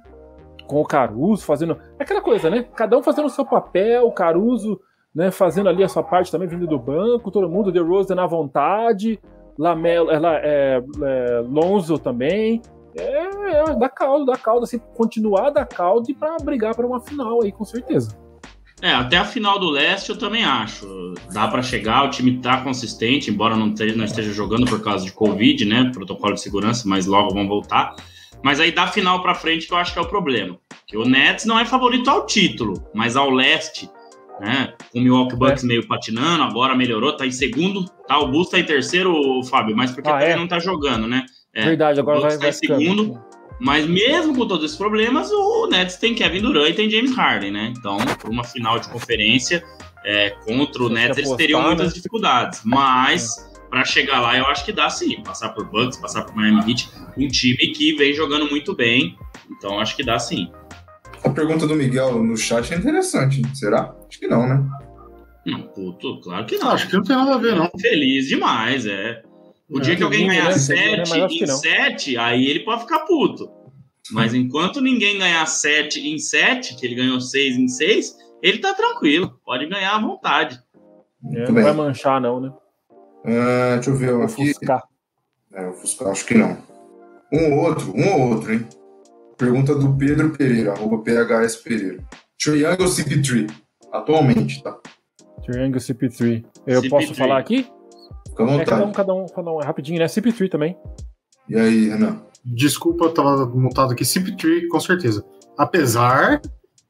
[0.66, 2.64] com o Caruso, fazendo aquela coisa, né?
[2.74, 4.80] Cada um fazendo o seu papel, o Caruso
[5.16, 8.26] né, fazendo ali a sua parte também, vindo do banco, todo mundo, The Rose na
[8.26, 9.18] vontade,
[9.58, 12.60] Lamelo, é, é, é, Lonzo também.
[12.94, 17.42] É, é da caldo, da caldo, assim, continuar da caldo para brigar para uma final
[17.42, 18.10] aí, com certeza.
[18.83, 21.14] É, até a final do leste eu também acho.
[21.33, 25.05] Dá para chegar, o time tá consistente, embora não esteja, não esteja jogando por causa
[25.05, 25.91] de Covid, né?
[25.93, 27.95] Protocolo de segurança, mas logo vão voltar.
[28.43, 30.59] Mas aí da final para frente que eu acho que é o problema.
[30.87, 33.89] Que o Nets não é favorito ao título, mas ao leste
[34.41, 34.74] né?
[34.93, 35.66] Com o Milwaukee Bucks é.
[35.66, 38.18] meio patinando, agora melhorou, tá em segundo, tá?
[38.18, 40.37] O Bulls tá em terceiro, Fábio, mas porque ah, também é?
[40.37, 41.24] não tá jogando, né?
[41.55, 43.18] É, Verdade, agora vai, tá em segundo.
[43.59, 47.50] Mas mesmo com todos esses problemas, o Nets tem Kevin Durant e tem James Harden,
[47.50, 47.72] né?
[47.76, 49.64] Então, por uma final de conferência
[50.04, 52.61] é, contra o Nets, eles teriam muitas dificuldades.
[52.64, 53.68] Mas é.
[53.70, 55.22] para chegar lá, eu acho que dá sim.
[55.22, 59.16] Passar por Bucks, passar por Miami Heat, um time que vem jogando muito bem.
[59.50, 60.50] Então, acho que dá sim.
[61.24, 63.42] A pergunta do Miguel no chat é interessante.
[63.54, 63.94] Será?
[64.09, 64.64] Acho que não, né?
[65.46, 66.70] Não, puto, claro que não.
[66.70, 67.70] Acho que não tem nada a ver, não.
[67.80, 69.22] Feliz demais, é.
[69.68, 71.26] O dia que alguém ganhar 7 né?
[71.28, 73.50] em 7, aí ele pode ficar puto.
[74.12, 78.72] Mas enquanto ninguém ganhar 7 em 7, que ele ganhou 6 em 6, ele tá
[78.74, 79.40] tranquilo.
[79.44, 80.60] Pode ganhar à vontade.
[81.32, 82.52] É, não vai manchar, não, né?
[83.24, 84.12] Uh, deixa eu ver.
[84.14, 84.42] Vai aqui.
[84.42, 84.82] Ofuscar.
[85.52, 86.56] É, ofuscar, acho que não.
[87.32, 88.64] Um ou outro, um ou outro, hein?
[89.36, 92.04] Pergunta do Pedro Pereira, arroba PHS Pereira.
[92.38, 93.50] Triangle CP3,
[93.92, 94.78] atualmente, tá?
[95.44, 96.44] Triangle CP3.
[96.66, 96.90] Eu CP3.
[96.90, 97.66] posso falar aqui?
[98.37, 98.62] Fica à vontade.
[98.62, 99.62] É, cada um, cada um, cada um.
[99.62, 100.07] É rapidinho, né?
[100.07, 100.76] CP3 também.
[101.49, 102.20] E aí, Renan?
[102.45, 104.05] Desculpa, eu tava montado aqui.
[104.05, 105.24] CP3, com certeza.
[105.57, 106.41] Apesar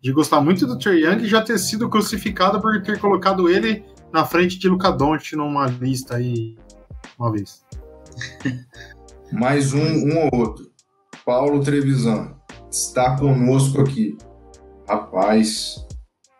[0.00, 3.84] de gostar muito do Trey Young e já ter sido crucificado por ter colocado ele
[4.12, 6.56] na frente de Luca Doncic numa lista aí
[7.18, 7.64] uma vez.
[9.32, 10.70] Mais um, um ou outro.
[11.24, 12.34] Paulo Trevisan
[12.70, 14.16] está conosco aqui.
[14.88, 15.84] Rapaz.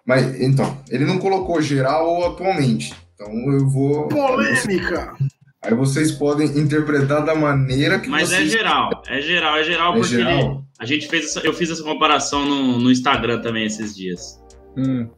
[0.05, 2.95] Mas, então, ele não colocou geral ou atualmente.
[3.17, 4.09] Então eu vou.
[4.09, 5.17] Polêmica!
[5.63, 8.55] Aí vocês podem interpretar da maneira que Mas é vocês...
[8.55, 10.65] é geral, é geral, é geral, é porque geral?
[10.79, 14.41] A gente fez essa, eu fiz essa comparação no, no Instagram também esses dias.
[14.77, 15.09] Hum.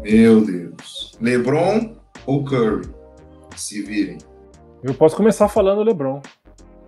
[0.00, 1.16] Meu Deus.
[1.20, 2.88] LeBron ou Curry?
[3.56, 4.18] Se virem.
[4.84, 6.22] Eu posso começar falando LeBron.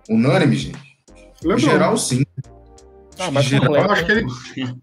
[0.07, 0.97] Unânime, gente.
[1.41, 1.57] LeBron.
[1.57, 2.23] Em geral, sim.
[3.19, 4.25] Ah, mas geral, eu acho que ele.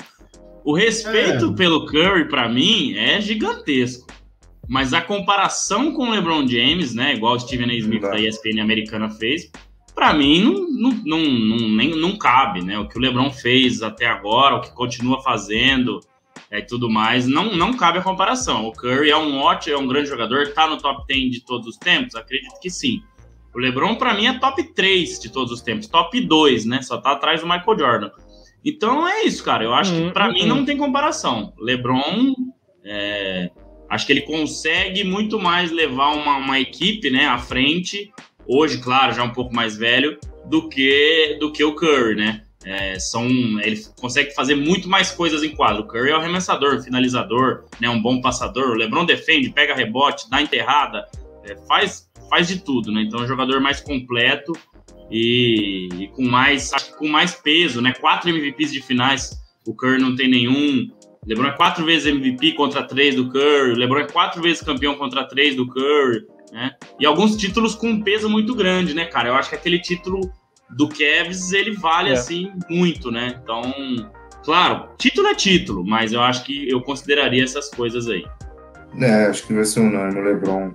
[0.63, 1.57] O respeito é.
[1.57, 4.07] pelo Curry, para mim, é gigantesco.
[4.71, 7.75] Mas a comparação com o LeBron James, né, igual o Steven A.
[7.75, 9.51] Smith da ESPN americana fez,
[9.93, 12.79] para mim não, não, não, não, nem, não cabe, né?
[12.79, 15.99] O que o LeBron fez até agora, o que continua fazendo
[16.49, 18.65] é, e tudo mais, não, não cabe a comparação.
[18.65, 21.67] O Curry é um ótimo, é um grande jogador, tá no top 10 de todos
[21.67, 22.15] os tempos?
[22.15, 23.03] Acredito que sim.
[23.53, 26.81] O LeBron, para mim, é top 3 de todos os tempos, top 2, né?
[26.81, 28.11] Só tá atrás do Michael Jordan.
[28.65, 29.65] Então é isso, cara.
[29.65, 30.65] Eu acho que uhum, para mim não uhum.
[30.65, 31.53] tem comparação.
[31.59, 32.60] LeBron, é,
[33.91, 38.13] acho que ele consegue muito mais levar uma, uma, equipe, né, à frente.
[38.47, 40.17] Hoje, claro, já um pouco mais velho
[40.47, 42.45] do que do que o Curry, né?
[42.65, 43.27] É, são,
[43.63, 45.83] ele consegue fazer muito mais coisas em quadro.
[45.83, 48.71] O Curry é o arremessador, finalizador, né, um bom passador.
[48.71, 51.07] O LeBron defende, pega rebote, dá enterrada,
[51.45, 53.03] é, faz faz de tudo, né?
[53.03, 54.53] Então é um jogador mais completo
[55.11, 57.93] e, e, com mais com mais peso, né?
[57.93, 60.89] Quatro MVPs de finais, o Curry não tem nenhum.
[61.25, 63.73] O LeBron é quatro vezes MVP contra três do Curry.
[63.73, 66.73] O LeBron é quatro vezes campeão contra três do Curry, né?
[66.99, 69.29] E alguns títulos com um peso muito grande, né, cara?
[69.29, 70.33] Eu acho que aquele título
[70.71, 72.13] do Cavs ele vale é.
[72.13, 73.39] assim muito, né?
[73.43, 73.63] Então,
[74.43, 78.25] claro, título é título, mas eu acho que eu consideraria essas coisas aí.
[78.99, 80.73] É, acho que vai ser unânime o LeBron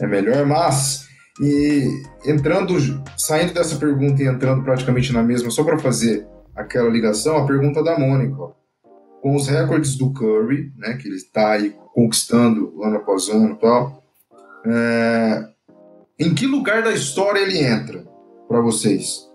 [0.00, 1.08] é melhor, mas
[1.40, 2.74] e entrando,
[3.16, 7.82] saindo dessa pergunta e entrando praticamente na mesma, só para fazer aquela ligação, a pergunta
[7.82, 8.61] da Mônica, ó.
[9.22, 14.02] Com os recordes do Curry, né, que ele está aí conquistando ano após ano, tal,
[14.66, 15.48] é,
[16.18, 18.04] em que lugar da história ele entra
[18.46, 19.32] para vocês?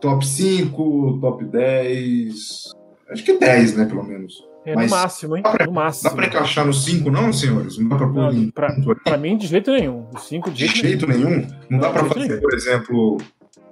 [0.00, 2.72] top 5, top 10.
[3.10, 4.34] Acho que 10, né, pelo menos.
[4.64, 5.42] É, Mas no máximo, hein?
[5.42, 6.10] Pra, no máximo.
[6.10, 7.78] Dá pra encaixar no 5, não, senhores?
[7.78, 10.06] Não dá pra pôr não, pra, pra, mim, de jeito nenhum.
[10.14, 11.30] O 5 de, de jeito, nenhum.
[11.30, 11.40] nenhum.
[11.40, 12.40] Não, não dá pra fazer, nenhum.
[12.40, 13.18] por exemplo,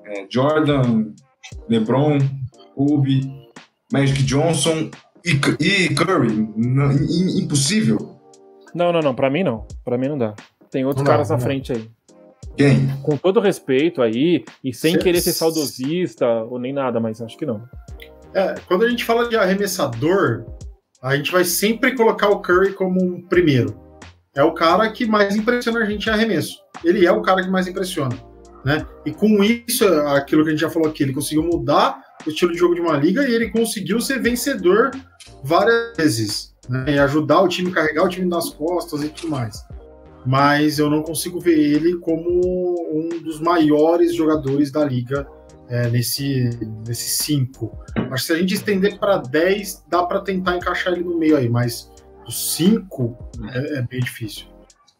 [0.06, 1.12] é, Jordan,
[1.68, 2.18] LeBron,
[2.74, 3.30] Kobe,
[3.92, 4.90] Magic Johnson
[5.24, 6.48] e, e Curry.
[6.56, 8.18] Não, impossível.
[8.74, 9.14] Não, não, não.
[9.14, 9.66] Pra mim, não.
[9.84, 10.34] Pra mim, não dá.
[10.70, 11.90] Tem outros não, caras na frente aí.
[12.56, 12.88] Quem?
[13.02, 14.98] Com todo respeito aí, e sem Cê...
[14.98, 17.62] querer ser saudosista ou nem nada, mas acho que não.
[18.34, 20.44] É, quando a gente fala de arremessador,
[21.00, 23.78] a gente vai sempre colocar o Curry como um primeiro.
[24.34, 26.58] É o cara que mais impressiona a gente em arremesso.
[26.84, 28.16] Ele é o cara que mais impressiona.
[28.64, 28.86] Né?
[29.06, 32.52] E com isso, aquilo que a gente já falou aqui, ele conseguiu mudar o estilo
[32.52, 34.90] de jogo de uma liga e ele conseguiu ser vencedor
[35.42, 36.54] várias vezes.
[36.68, 36.96] Né?
[36.96, 39.64] E ajudar o time, carregar o time nas costas e tudo mais.
[40.26, 42.30] Mas eu não consigo ver ele como
[42.92, 45.26] um dos maiores jogadores da liga
[45.68, 46.50] é, nesse,
[46.86, 47.78] nesse 5.
[47.94, 51.36] Acho que se a gente estender para 10, dá para tentar encaixar ele no meio
[51.36, 51.90] aí, mas
[52.26, 53.16] o 5
[53.52, 54.46] é, é, bem difícil.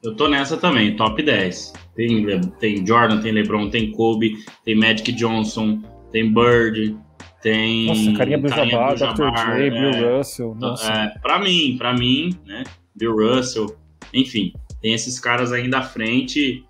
[0.03, 1.72] Eu tô nessa também, top 10.
[1.96, 5.82] Tem, tem Jordan, tem LeBron, tem Kobe, tem Magic Johnson,
[6.12, 6.96] tem Bird,
[7.42, 7.86] tem.
[7.86, 9.16] Nossa, Carinha Bujabá, Dr.
[9.16, 10.55] J, é, Bill Russell.
[10.55, 10.92] Nossa.
[10.92, 12.64] É, pra mim, pra mim, né?
[12.94, 13.76] Bill Russell,
[14.14, 16.64] enfim, tem esses caras ainda à frente.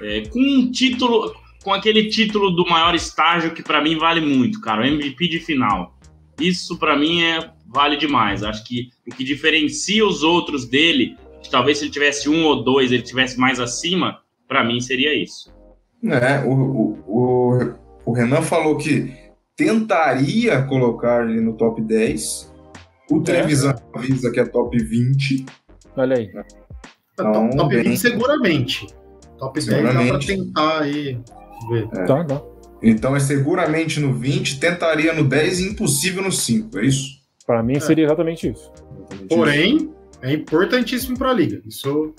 [0.00, 4.60] É, com um título, com aquele título do maior estágio que para mim vale muito,
[4.60, 5.94] cara, o MVP de final.
[6.40, 8.42] Isso para mim é vale demais.
[8.42, 11.16] Acho que o que diferencia os outros dele,
[11.48, 14.18] talvez se ele tivesse um ou dois, ele tivesse mais acima,
[14.48, 15.52] para mim seria isso.
[16.04, 17.74] É, o, o, o,
[18.06, 19.12] o, Renan falou que
[19.54, 22.52] tentaria colocar ele no top 10.
[23.10, 23.98] O Trevisan é.
[23.98, 25.44] avisa que é top 20.
[25.96, 26.30] Olha aí.
[27.12, 27.96] Então, top 20 bem...
[27.96, 28.86] seguramente.
[29.38, 31.20] Top 10 dá pra tentar aí
[31.72, 32.04] é.
[32.06, 32.42] Tá, tá.
[32.82, 37.20] Então é seguramente no 20, tentaria no 10 e impossível no 5, é isso?
[37.46, 37.80] Para mim é.
[37.80, 38.72] seria exatamente isso.
[39.28, 39.94] Porém, isso.
[40.22, 41.62] É importantíssimo para a liga.
[41.66, 42.14] Isso,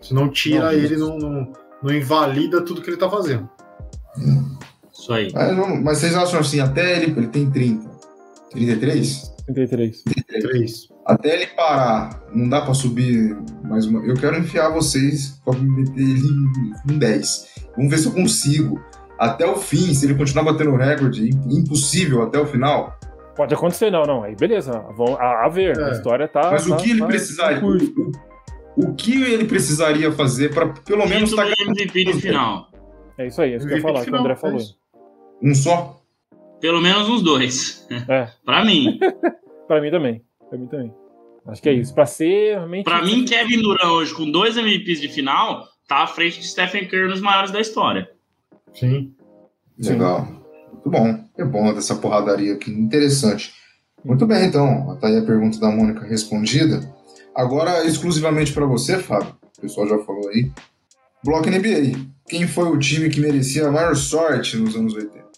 [0.00, 3.48] isso não tira não, ele, não, não, não, invalida tudo que ele tá fazendo.
[4.92, 5.30] Isso aí.
[5.32, 7.88] Mas, mas, vocês acham assim, até ele, ele tem 30,
[8.50, 9.32] 33?
[9.46, 10.02] 33.
[10.02, 10.88] 33.
[11.04, 14.04] Até ele parar, não dá para subir mais uma.
[14.06, 16.28] Eu quero enfiar vocês para meter ele
[16.88, 17.46] em 10.
[17.76, 18.80] Vamos ver se eu consigo.
[19.18, 22.98] Até o fim, se ele continuar batendo o recorde, impossível até o final.
[23.34, 24.22] Pode acontecer, não, não.
[24.22, 24.72] Aí beleza.
[24.96, 25.84] Vão, a, a ver, é.
[25.84, 26.50] a história tá.
[26.50, 27.64] Mas tá, o que ele tá precisaria.
[27.64, 32.70] O, o, que ele precisaria fazer para pelo menos estar tá MVP de final?
[33.18, 34.60] É isso aí, é isso que eu ia falar, que o André falou.
[34.60, 36.00] É um só?
[36.60, 37.86] Pelo menos uns dois.
[38.08, 38.28] É.
[38.44, 38.98] para mim.
[39.66, 40.22] para mim também.
[40.48, 40.94] Para mim também.
[41.46, 41.94] Acho que é isso.
[41.94, 42.84] Para ser realmente.
[42.84, 46.86] Para mim, Kevin Durant hoje com dois MVPs de final tá à frente de Stephen
[46.86, 48.10] Curry nos maiores da história.
[48.72, 49.14] Sim.
[49.78, 50.41] Legal.
[50.84, 51.24] Muito bom.
[51.38, 52.70] É bom dessa porradaria aqui.
[52.70, 53.54] Interessante.
[54.04, 54.96] Muito bem, então.
[55.00, 56.80] Tá aí a pergunta da Mônica respondida.
[57.34, 59.34] Agora, exclusivamente para você, Fábio.
[59.56, 60.50] O pessoal já falou aí.
[61.24, 61.98] Bloco NBA.
[62.28, 65.31] Quem foi o time que merecia a maior sorte nos anos 80?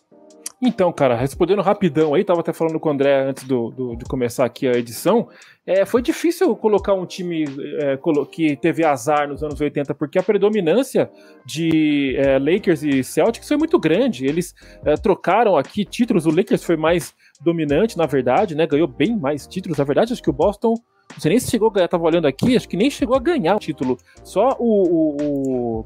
[0.66, 4.06] Então, cara, respondendo rapidão aí, tava até falando com o André antes do, do de
[4.06, 5.28] começar aqui a edição.
[5.66, 7.44] É, foi difícil colocar um time
[7.80, 7.98] é,
[8.32, 11.10] que teve azar nos anos 80, porque a predominância
[11.44, 14.24] de é, Lakers e Celtics foi muito grande.
[14.24, 14.54] Eles
[14.86, 18.66] é, trocaram aqui títulos, o Lakers foi mais dominante, na verdade, né?
[18.66, 19.76] Ganhou bem mais títulos.
[19.76, 20.74] Na verdade, acho que o Boston.
[21.12, 23.20] Não sei nem se chegou a ganhar, tava olhando aqui, acho que nem chegou a
[23.20, 23.98] ganhar o título.
[24.22, 25.84] Só o, o, o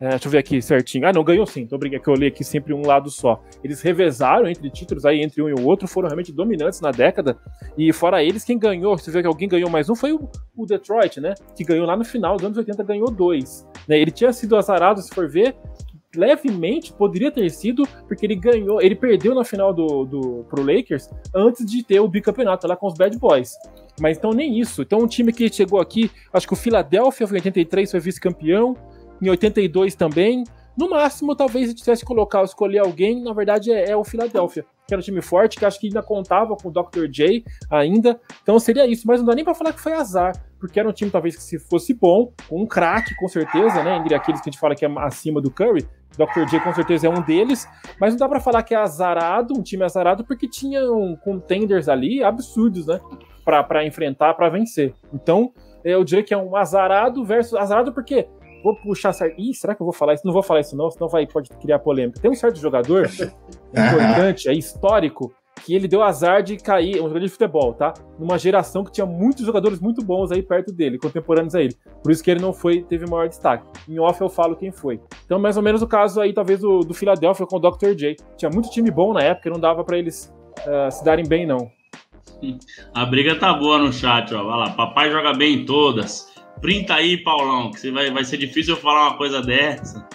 [0.00, 1.06] é, deixa eu ver aqui certinho.
[1.06, 1.66] Ah, não, ganhou sim.
[1.66, 3.42] Tô brincando que eu olhei aqui sempre um lado só.
[3.62, 7.36] Eles revezaram entre títulos aí, entre um e o outro, foram realmente dominantes na década.
[7.76, 10.26] E fora eles, quem ganhou, se vê que alguém ganhou mais um, foi o,
[10.56, 11.34] o, Detroit, né?
[11.54, 13.68] Que ganhou lá no final dos anos 80, ganhou dois.
[13.86, 13.98] Né?
[13.98, 15.54] Ele tinha sido azarado, se for ver,
[16.16, 21.10] levemente poderia ter sido, porque ele ganhou, ele perdeu na final do, do pro Lakers
[21.34, 23.52] antes de ter o bicampeonato lá com os Bad Boys.
[24.00, 24.80] Mas então nem isso.
[24.80, 28.74] Então um time que chegou aqui, acho que o Philadelphia foi 83, foi vice-campeão
[29.20, 30.44] em 82 também.
[30.76, 34.64] No máximo, talvez se tivesse que colocar, escolher alguém, na verdade é, é, o Philadelphia,
[34.86, 37.06] que era um time forte, que acho que ainda contava com o Dr.
[37.10, 38.18] J ainda.
[38.42, 40.92] Então seria isso, mas não dá nem para falar que foi azar, porque era um
[40.92, 44.52] time talvez que se fosse bom, um craque com certeza, né, entre aqueles que a
[44.52, 46.48] gente fala que é acima do Curry, Dr.
[46.48, 47.68] J com certeza é um deles,
[48.00, 52.22] mas não dá para falar que é azarado, um time azarado, porque tinham contenders ali
[52.22, 53.00] absurdos, né,
[53.44, 54.94] para enfrentar, para vencer.
[55.12, 55.52] Então,
[55.84, 58.28] eu diria que é um azarado versus azarado porque
[58.62, 59.38] vou puxar certo.
[59.38, 60.26] Ih, será que eu vou falar isso?
[60.26, 62.20] Não vou falar isso, não, senão vai, pode criar polêmica.
[62.20, 63.08] Tem um certo jogador
[63.72, 65.32] importante, é histórico,
[65.64, 67.92] que ele deu azar de cair, um jogador de futebol, tá?
[68.18, 71.76] Numa geração que tinha muitos jogadores muito bons aí perto dele, contemporâneos a ele.
[72.02, 73.64] Por isso que ele não foi, teve maior destaque.
[73.88, 75.00] Em off eu falo quem foi.
[75.24, 77.94] Então, mais ou menos o caso aí, talvez, do, do Philadelphia com o Dr.
[77.94, 78.16] J.
[78.36, 81.70] Tinha muito time bom na época, não dava para eles uh, se darem bem, não.
[82.94, 84.42] A briga tá boa no chat, ó.
[84.44, 86.29] Vai lá, papai joga bem em todas.
[86.60, 90.06] Printa aí, Paulão, que vai, vai ser difícil eu falar uma coisa dessa.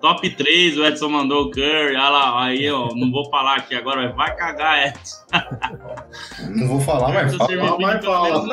[0.00, 1.96] Top 3, o Edson mandou o Curry.
[1.96, 2.88] Olha lá, aí, ó.
[2.94, 5.16] Não vou falar aqui agora, vai cagar, Edson.
[6.54, 7.78] Não vou falar, mas fala.
[7.80, 8.46] Mas fala.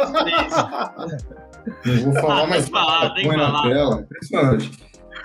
[1.86, 3.64] Não vou falar, Ah, mas falar, tem que falar.
[3.64, 4.02] tela.
[4.02, 4.72] Impressionante.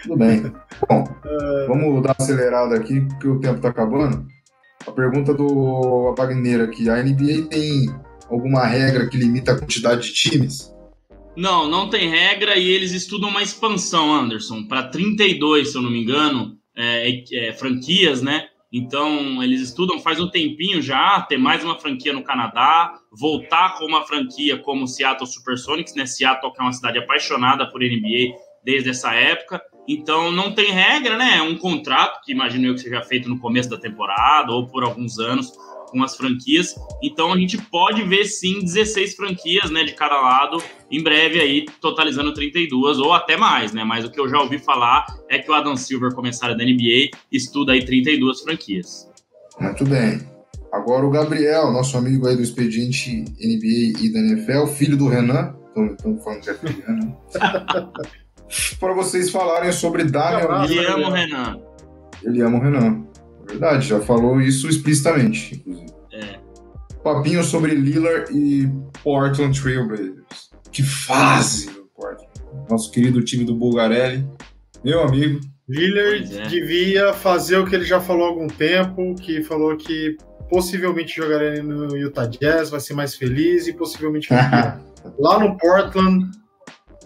[0.02, 0.52] Tudo bem.
[0.88, 1.04] Bom,
[1.68, 4.26] vamos dar uma acelerada aqui, porque o tempo tá acabando.
[4.86, 6.88] A pergunta do Wagner aqui.
[6.88, 7.94] A NBA tem
[8.30, 10.74] alguma regra que limita a quantidade de times?
[11.36, 15.90] Não, não tem regra e eles estudam uma expansão, Anderson, para 32, se eu não
[15.90, 18.48] me engano, é, é, franquias, né?
[18.72, 23.84] Então, eles estudam faz um tempinho já, ter mais uma franquia no Canadá, voltar com
[23.84, 26.06] uma franquia como Seattle Supersonics, né?
[26.06, 29.60] Seattle que é uma cidade apaixonada por NBA desde essa época.
[29.88, 31.38] Então, não tem regra, né?
[31.38, 34.84] É um contrato que imagino eu que seja feito no começo da temporada ou por
[34.84, 35.50] alguns anos
[35.90, 36.74] com as franquias.
[37.02, 41.66] Então, a gente pode ver sim 16 franquias, né, de cada lado em breve aí,
[41.80, 43.84] totalizando 32 ou até mais, né?
[43.84, 47.10] Mas o que eu já ouvi falar é que o Adam Silver, comissário da NBA,
[47.30, 49.08] estuda aí 32 franquias.
[49.60, 50.20] Muito bem.
[50.72, 55.54] Agora o Gabriel, nosso amigo aí do expediente NBA e da NFL, filho do Renan.
[55.76, 57.16] Estamos falando que é filho do Renan.
[58.80, 61.02] Para vocês falarem sobre Damian abraço, E Lillard.
[61.02, 61.60] amo o Renan.
[62.24, 63.06] Ele ama o Renan.
[63.50, 65.92] É Verdade, já falou isso explicitamente, inclusive.
[66.12, 66.38] É.
[67.02, 68.68] Papinho sobre Lillard e
[69.02, 70.50] Portland Trailblazers.
[70.70, 72.30] Que fase do Portland.
[72.68, 74.24] Nosso querido time do Bulgarelli.
[74.84, 75.40] Meu amigo.
[75.68, 76.46] Lillard é.
[76.46, 80.16] devia fazer o que ele já falou há algum tempo, que falou que
[80.48, 84.28] possivelmente jogaria no Utah Jazz, vai ser mais feliz e possivelmente.
[85.18, 86.30] Lá no Portland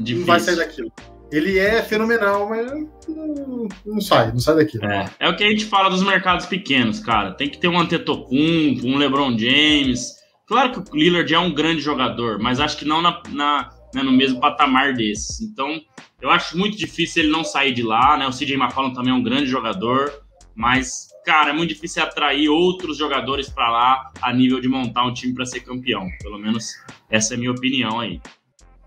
[0.00, 0.56] não vai sair Difícil.
[0.56, 1.13] daquilo.
[1.36, 2.70] Ele é fenomenal, mas
[3.08, 4.84] não, não sai, não sai daquilo.
[4.84, 7.32] É, é o que a gente fala dos mercados pequenos, cara.
[7.32, 10.12] Tem que ter um Antetokounmpo, um LeBron James.
[10.46, 14.02] Claro que o Lillard é um grande jogador, mas acho que não na, na- né,
[14.02, 15.40] no mesmo patamar desses.
[15.40, 15.80] Então,
[16.20, 18.26] eu acho muito difícil ele não sair de lá, né?
[18.26, 20.12] O CJ McCollum também é um grande jogador,
[20.54, 25.12] mas, cara, é muito difícil atrair outros jogadores pra lá a nível de montar um
[25.14, 26.08] time pra ser campeão.
[26.22, 26.72] Pelo menos
[27.10, 28.20] essa é a minha opinião aí.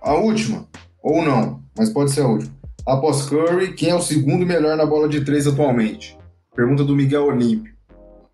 [0.01, 0.67] A última,
[1.07, 2.51] ou não, mas pode ser a última.
[2.85, 6.17] Após Curry, quem é o segundo melhor na bola de três atualmente?
[6.55, 7.73] Pergunta do Miguel Olímpio.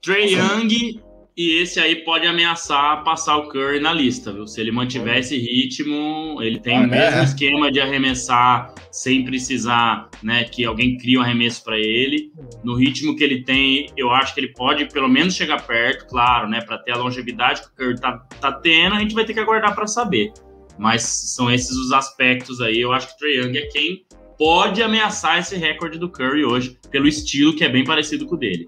[0.01, 0.33] Trey.
[0.35, 1.01] Young
[1.35, 4.45] e esse aí pode ameaçar passar o Curry na lista, viu?
[4.45, 7.23] Se ele mantiver esse ritmo, ele tem Ah, o mesmo né?
[7.23, 12.31] esquema de arremessar sem precisar, né, que alguém crie um arremesso para ele.
[12.63, 16.47] No ritmo que ele tem, eu acho que ele pode pelo menos chegar perto, claro,
[16.47, 19.33] né, para ter a longevidade que o Curry tá, tá tendo, a gente vai ter
[19.33, 20.31] que aguardar para saber.
[20.77, 22.81] Mas são esses os aspectos aí.
[22.81, 24.05] Eu acho que o Trey Young é quem
[24.37, 28.37] pode ameaçar esse recorde do Curry hoje, pelo estilo que é bem parecido com o
[28.37, 28.67] dele.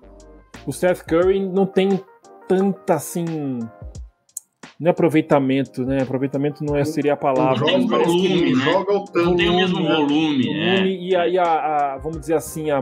[0.65, 1.99] O Seth Curry não tem
[2.47, 3.25] tanta assim.
[4.79, 6.01] Não é aproveitamento, né?
[6.01, 7.59] Aproveitamento não é, seria a palavra.
[7.59, 8.71] Não tem volume, não né?
[8.71, 9.25] joga o tanto.
[9.25, 9.95] Não tem o mesmo né?
[9.95, 10.75] volume, é.
[10.75, 11.43] volume e aí a,
[11.93, 12.79] a- vamos dizer assim, a,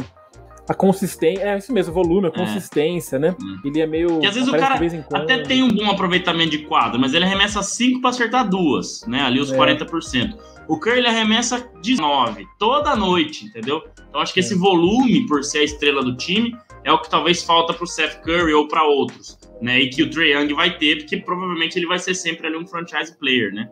[0.68, 1.43] a consistência.
[1.43, 3.36] É isso mesmo, volume, a consistência, né?
[3.64, 4.07] Ele é meio.
[4.07, 5.22] Porque às vezes o cara quando.
[5.22, 9.22] até tem um bom aproveitamento de quadra, mas ele arremessa 5 para acertar duas, né?
[9.22, 9.57] Ali os É.
[9.57, 10.38] 40%.
[10.68, 13.82] O Curry ele arremessa 19 toda noite, entendeu?
[14.09, 14.43] Então acho que É.
[14.43, 16.55] esse volume, por ser a estrela do time,
[16.86, 19.82] é o que talvez falta pro Seth Curry ou para outros, né?
[19.82, 22.66] E que o Trae Young vai ter, porque provavelmente ele vai ser sempre ali um
[22.66, 23.70] franchise player, né?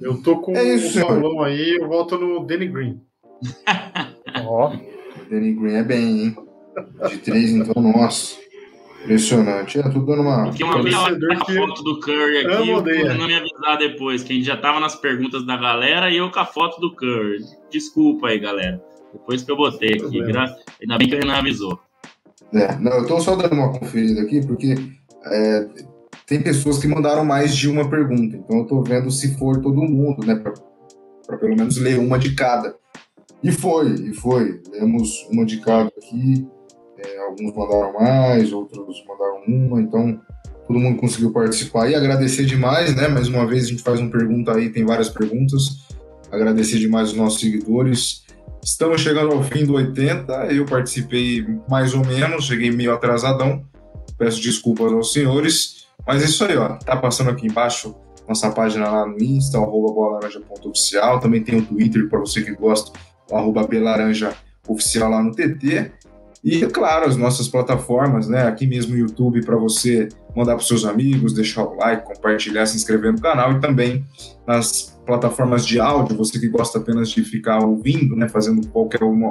[0.00, 1.06] Eu tô com É isso, o.
[1.06, 3.00] Paulão aí, eu volto no Danny Green.
[4.46, 4.72] Ó,
[5.30, 6.36] Danny Green é bem, hein?
[7.08, 8.36] De três, então, nossa.
[9.04, 9.78] Impressionante.
[9.78, 10.44] É, tô dando uma.
[10.46, 13.04] Porque uma vez eu a foto do Curry aqui, e odeia.
[13.04, 16.16] Bruno não me avisar depois, que a gente já tava nas perguntas da galera e
[16.16, 17.38] eu com a foto do Curry.
[17.70, 18.82] Desculpa aí, galera.
[19.12, 21.78] Depois que eu botei aqui, gra- ainda bem que o Renan avisou.
[22.52, 24.74] É, não, eu tô só dando uma conferida aqui, porque
[25.24, 25.68] é,
[26.26, 28.36] tem pessoas que mandaram mais de uma pergunta.
[28.36, 30.34] Então eu tô vendo se for todo mundo, né?
[30.34, 30.52] Pra,
[31.26, 32.74] pra pelo menos ler uma de cada.
[33.46, 34.60] E foi, e foi.
[34.72, 36.44] Lemos uma de cada aqui.
[36.98, 40.20] É, alguns mandaram mais, outros mandaram uma, então
[40.66, 41.88] todo mundo conseguiu participar.
[41.88, 43.06] E agradecer demais, né?
[43.06, 45.86] Mais uma vez a gente faz uma pergunta aí, tem várias perguntas.
[46.32, 48.24] Agradecer demais os nossos seguidores.
[48.64, 50.32] Estamos chegando ao fim do 80.
[50.52, 53.64] Eu participei mais ou menos, cheguei meio atrasadão.
[54.18, 55.86] Peço desculpas aos senhores.
[56.04, 56.70] Mas é isso aí, ó.
[56.78, 57.94] Tá passando aqui embaixo
[58.26, 60.18] nossa página lá no Insta, arroba.
[61.20, 62.90] Também tem o Twitter para você que gosta,
[63.30, 64.32] o arroba belaranja
[64.68, 65.92] oficial lá no TT.
[66.44, 68.46] E, é claro, as nossas plataformas, né?
[68.46, 72.76] Aqui mesmo no YouTube para você mandar para seus amigos, deixar o like, compartilhar, se
[72.76, 74.04] inscrever no canal e também
[74.46, 79.28] nas plataformas de áudio, você que gosta apenas de ficar ouvindo, né, fazendo qualquer uma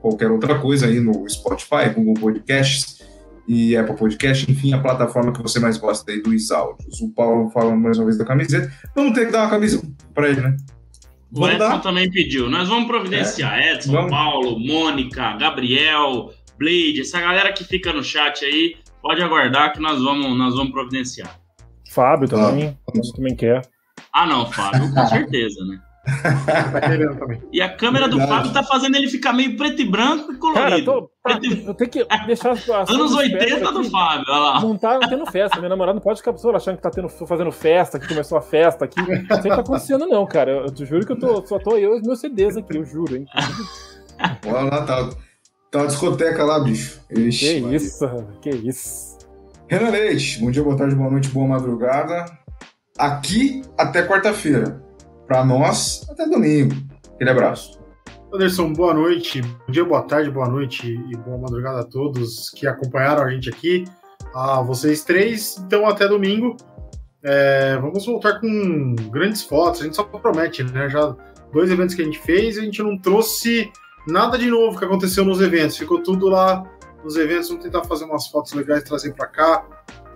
[0.00, 3.02] qualquer outra coisa aí no Spotify, Google Podcasts
[3.48, 7.00] e Apple Podcast, enfim, a plataforma que você mais gosta aí dos áudios.
[7.00, 9.82] O Paulo falando mais uma vez da camiseta, vamos ter que dar uma camisa
[10.14, 10.56] para ele, né?
[11.32, 11.82] O Edson dar?
[11.82, 12.48] também pediu.
[12.48, 13.58] Nós vamos providenciar.
[13.58, 13.74] É.
[13.74, 14.10] Edson, vamos.
[14.10, 20.02] Paulo, Mônica, Gabriel, Blade, essa galera que fica no chat aí, pode aguardar que nós
[20.02, 21.38] vamos, nós vamos providenciar.
[21.90, 23.62] Fábio também, ah, também quer.
[24.12, 25.80] Ah, não, Fábio, com certeza, né?
[26.08, 27.38] Tá.
[27.52, 28.28] E a câmera Verdade.
[28.28, 30.62] do Fábio tá fazendo ele ficar meio preto e branco e colorido.
[30.62, 34.60] Cara, eu, tô, tá, eu tenho que deixar as Anos 80 do Fábio, olha lá.
[34.60, 35.58] Não tá tendo festa.
[35.58, 38.42] Minha namorada não pode ficar pessoa achando que tá tendo, fazendo festa, que começou a
[38.42, 39.00] festa aqui.
[39.00, 40.50] Isso não tá acontecendo, não, cara.
[40.50, 43.16] Eu, eu juro que eu tô, só tô eu e meus CDs aqui, eu juro,
[43.16, 43.26] hein.
[44.46, 45.10] Olha lá, tá,
[45.70, 47.00] tá uma discoteca lá, bicho.
[47.10, 48.06] Ixi, que isso,
[48.40, 49.18] que isso.
[49.68, 52.24] Renan Leite, bom dia, boa tarde, boa noite, boa madrugada.
[52.98, 54.87] Aqui até quarta-feira.
[55.28, 56.74] Para nós, até domingo.
[57.14, 57.78] Aquele abraço.
[58.32, 59.42] Anderson, boa noite.
[59.42, 63.50] Bom dia, boa tarde, boa noite e boa madrugada a todos que acompanharam a gente
[63.50, 63.84] aqui.
[64.34, 65.58] A vocês três.
[65.58, 66.56] Então, até domingo.
[67.22, 69.82] É, vamos voltar com grandes fotos.
[69.82, 70.88] A gente só promete, né?
[70.88, 71.14] Já
[71.52, 73.70] dois eventos que a gente fez, a gente não trouxe
[74.06, 75.76] nada de novo que aconteceu nos eventos.
[75.76, 76.64] Ficou tudo lá
[77.04, 77.48] nos eventos.
[77.48, 79.66] Vamos tentar fazer umas fotos legais, trazer para cá.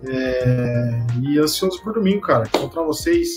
[0.08, 2.44] É, e ansioso por domingo, cara.
[2.46, 3.28] Encontrar vocês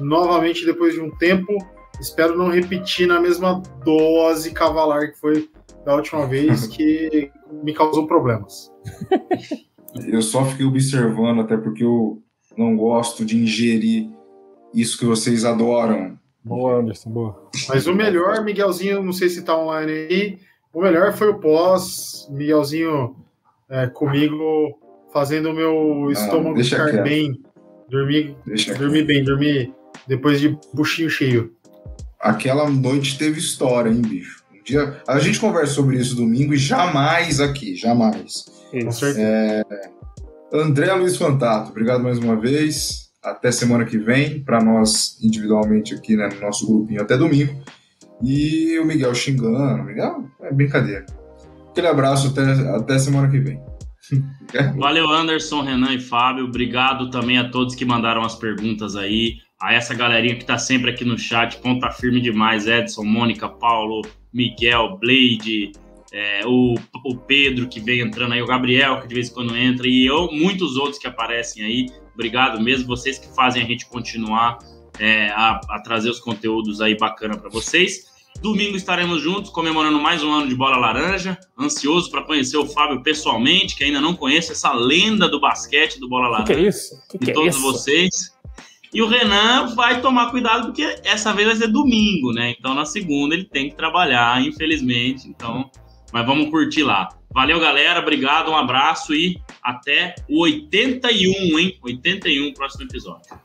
[0.00, 1.56] novamente depois de um tempo.
[2.00, 5.50] Espero não repetir na mesma dose cavalar que foi
[5.84, 7.30] da última vez, que
[7.62, 8.70] me causou problemas.
[10.06, 12.22] Eu só fiquei observando, até porque eu
[12.56, 14.08] não gosto de ingerir
[14.74, 16.18] isso que vocês adoram.
[16.44, 17.50] Boa, Anderson, boa.
[17.68, 20.38] Mas o melhor, Miguelzinho, não sei se tá online aí,
[20.72, 23.16] o melhor foi o pós, Miguelzinho
[23.68, 24.78] é, comigo
[25.12, 27.04] fazendo o meu ah, estômago ficar quieto.
[27.04, 27.42] bem.
[27.88, 28.36] Dormir,
[28.78, 29.74] dormir bem, dormir
[30.06, 31.52] depois de buchinho cheio.
[32.20, 34.42] Aquela noite teve história, hein, bicho?
[34.52, 38.44] Um dia, a gente conversa sobre isso domingo e jamais aqui, jamais.
[38.70, 39.20] Com certeza.
[39.22, 39.64] É,
[40.52, 43.10] André Luiz Fantato, obrigado mais uma vez.
[43.22, 47.62] Até semana que vem, para nós individualmente aqui né, no nosso grupinho até domingo.
[48.22, 49.84] E o Miguel xingando.
[49.84, 51.06] Miguel, é brincadeira.
[51.70, 52.42] Aquele abraço até,
[52.76, 53.60] até semana que vem.
[54.76, 56.46] Valeu, Anderson, Renan e Fábio.
[56.46, 60.90] Obrigado também a todos que mandaram as perguntas aí a essa galerinha que está sempre
[60.90, 64.02] aqui no chat, ponta firme demais, Edson, Mônica, Paulo,
[64.32, 65.72] Miguel, Blade,
[66.12, 69.56] é, o, o Pedro que vem entrando aí, o Gabriel que de vez em quando
[69.56, 71.86] entra e eu, muitos outros que aparecem aí.
[72.14, 74.58] Obrigado mesmo, vocês que fazem a gente continuar
[74.98, 78.08] é, a, a, trazer os conteúdos aí bacana para vocês.
[78.40, 81.38] Domingo estaremos juntos comemorando mais um ano de bola laranja.
[81.58, 86.08] Ansioso para conhecer o Fábio pessoalmente, que ainda não conhece essa lenda do basquete do
[86.08, 86.54] bola laranja.
[86.54, 87.02] Que, que é isso?
[87.10, 88.39] Que de que é todos é vocês.
[88.92, 92.54] E o Renan vai tomar cuidado porque essa vez vai ser domingo, né?
[92.58, 95.28] Então na segunda ele tem que trabalhar, infelizmente.
[95.28, 95.70] Então,
[96.12, 97.08] mas vamos curtir lá.
[97.32, 98.00] Valeu, galera.
[98.00, 101.78] Obrigado, um abraço e até o 81, hein?
[101.82, 103.38] 81, próximo episódio.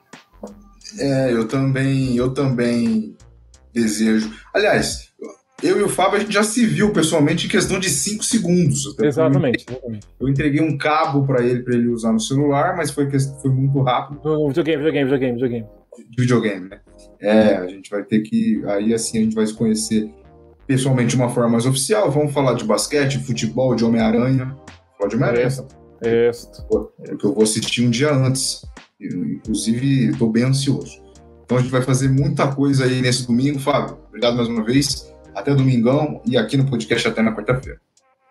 [0.98, 3.16] É, eu também, eu também
[3.74, 4.34] desejo.
[4.54, 5.14] Aliás,
[5.64, 8.96] eu e o Fábio, a gente já se viu pessoalmente em questão de 5 segundos.
[9.02, 10.08] Exatamente, exatamente.
[10.20, 13.82] Eu entreguei um cabo para ele, para ele usar no celular, mas foi, foi muito
[13.82, 14.20] rápido.
[14.24, 15.68] No videogame, videogame, videogame, videogame.
[16.10, 16.80] De videogame, né?
[17.22, 18.62] É, a gente vai ter que.
[18.66, 20.10] Aí assim a gente vai se conhecer
[20.68, 22.12] pessoalmente de uma forma mais oficial.
[22.12, 24.56] Vamos falar de basquete, futebol, de Homem-Aranha.
[24.98, 25.48] Falar de Homem-Aranha.
[26.02, 26.32] É,
[27.10, 28.66] porque eu vou assistir um dia antes.
[29.00, 31.02] inclusive, estou bem ansioso.
[31.46, 33.60] Então a gente vai fazer muita coisa aí nesse domingo.
[33.60, 35.15] Fábio, obrigado mais uma vez.
[35.36, 37.80] Até domingão e aqui no podcast até na quarta-feira.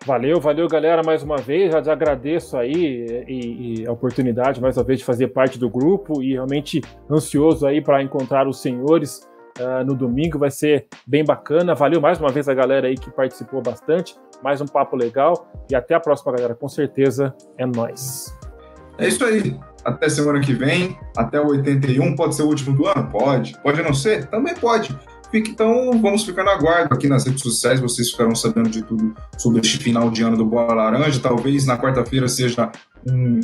[0.05, 1.71] Valeu, valeu, galera, mais uma vez.
[1.71, 6.21] Já agradeço aí e, e, a oportunidade, mais uma vez, de fazer parte do grupo
[6.21, 9.27] e realmente ansioso aí para encontrar os senhores
[9.59, 10.37] uh, no domingo.
[10.37, 11.73] Vai ser bem bacana.
[11.73, 14.15] Valeu mais uma vez a galera aí que participou bastante.
[14.43, 16.53] Mais um papo legal e até a próxima, galera.
[16.53, 18.31] Com certeza é nós.
[18.99, 19.59] É isso aí.
[19.83, 22.15] Até semana que vem, até o 81.
[22.15, 23.09] Pode ser o último do ano?
[23.09, 23.57] Pode.
[23.61, 24.27] Pode não ser?
[24.27, 24.95] Também pode.
[25.37, 29.59] Então vamos ficar na guarda aqui nas redes sociais, vocês ficarão sabendo de tudo sobre
[29.59, 31.19] este final de ano do Bola Laranja.
[31.19, 32.71] Talvez na quarta-feira seja
[33.07, 33.41] um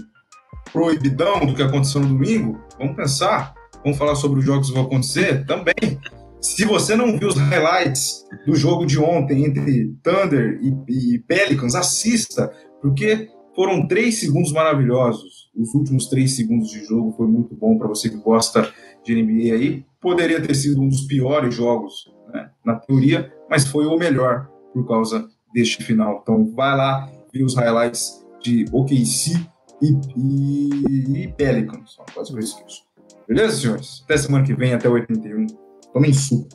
[0.71, 2.59] proibidão do que aconteceu no domingo.
[2.79, 5.99] Vamos pensar, vamos falar sobre os jogos que vão acontecer também.
[6.41, 11.75] Se você não viu os highlights do jogo de ontem entre Thunder e, e Pelicans,
[11.75, 15.51] assista, porque foram três segundos maravilhosos.
[15.55, 18.71] Os últimos três segundos de jogo foi muito bom para você que gosta
[19.05, 19.85] de NBA aí.
[20.01, 24.87] Poderia ter sido um dos piores jogos né, na teoria, mas foi o melhor por
[24.87, 26.19] causa deste final.
[26.21, 29.35] Então vai lá ver os highlights de OKC
[29.81, 31.97] e, e, e Pelicans.
[32.13, 32.83] Quase que eu esqueço.
[33.27, 34.01] Beleza, senhores?
[34.03, 35.47] Até semana que vem, até 81.
[35.93, 36.49] Tomem suco.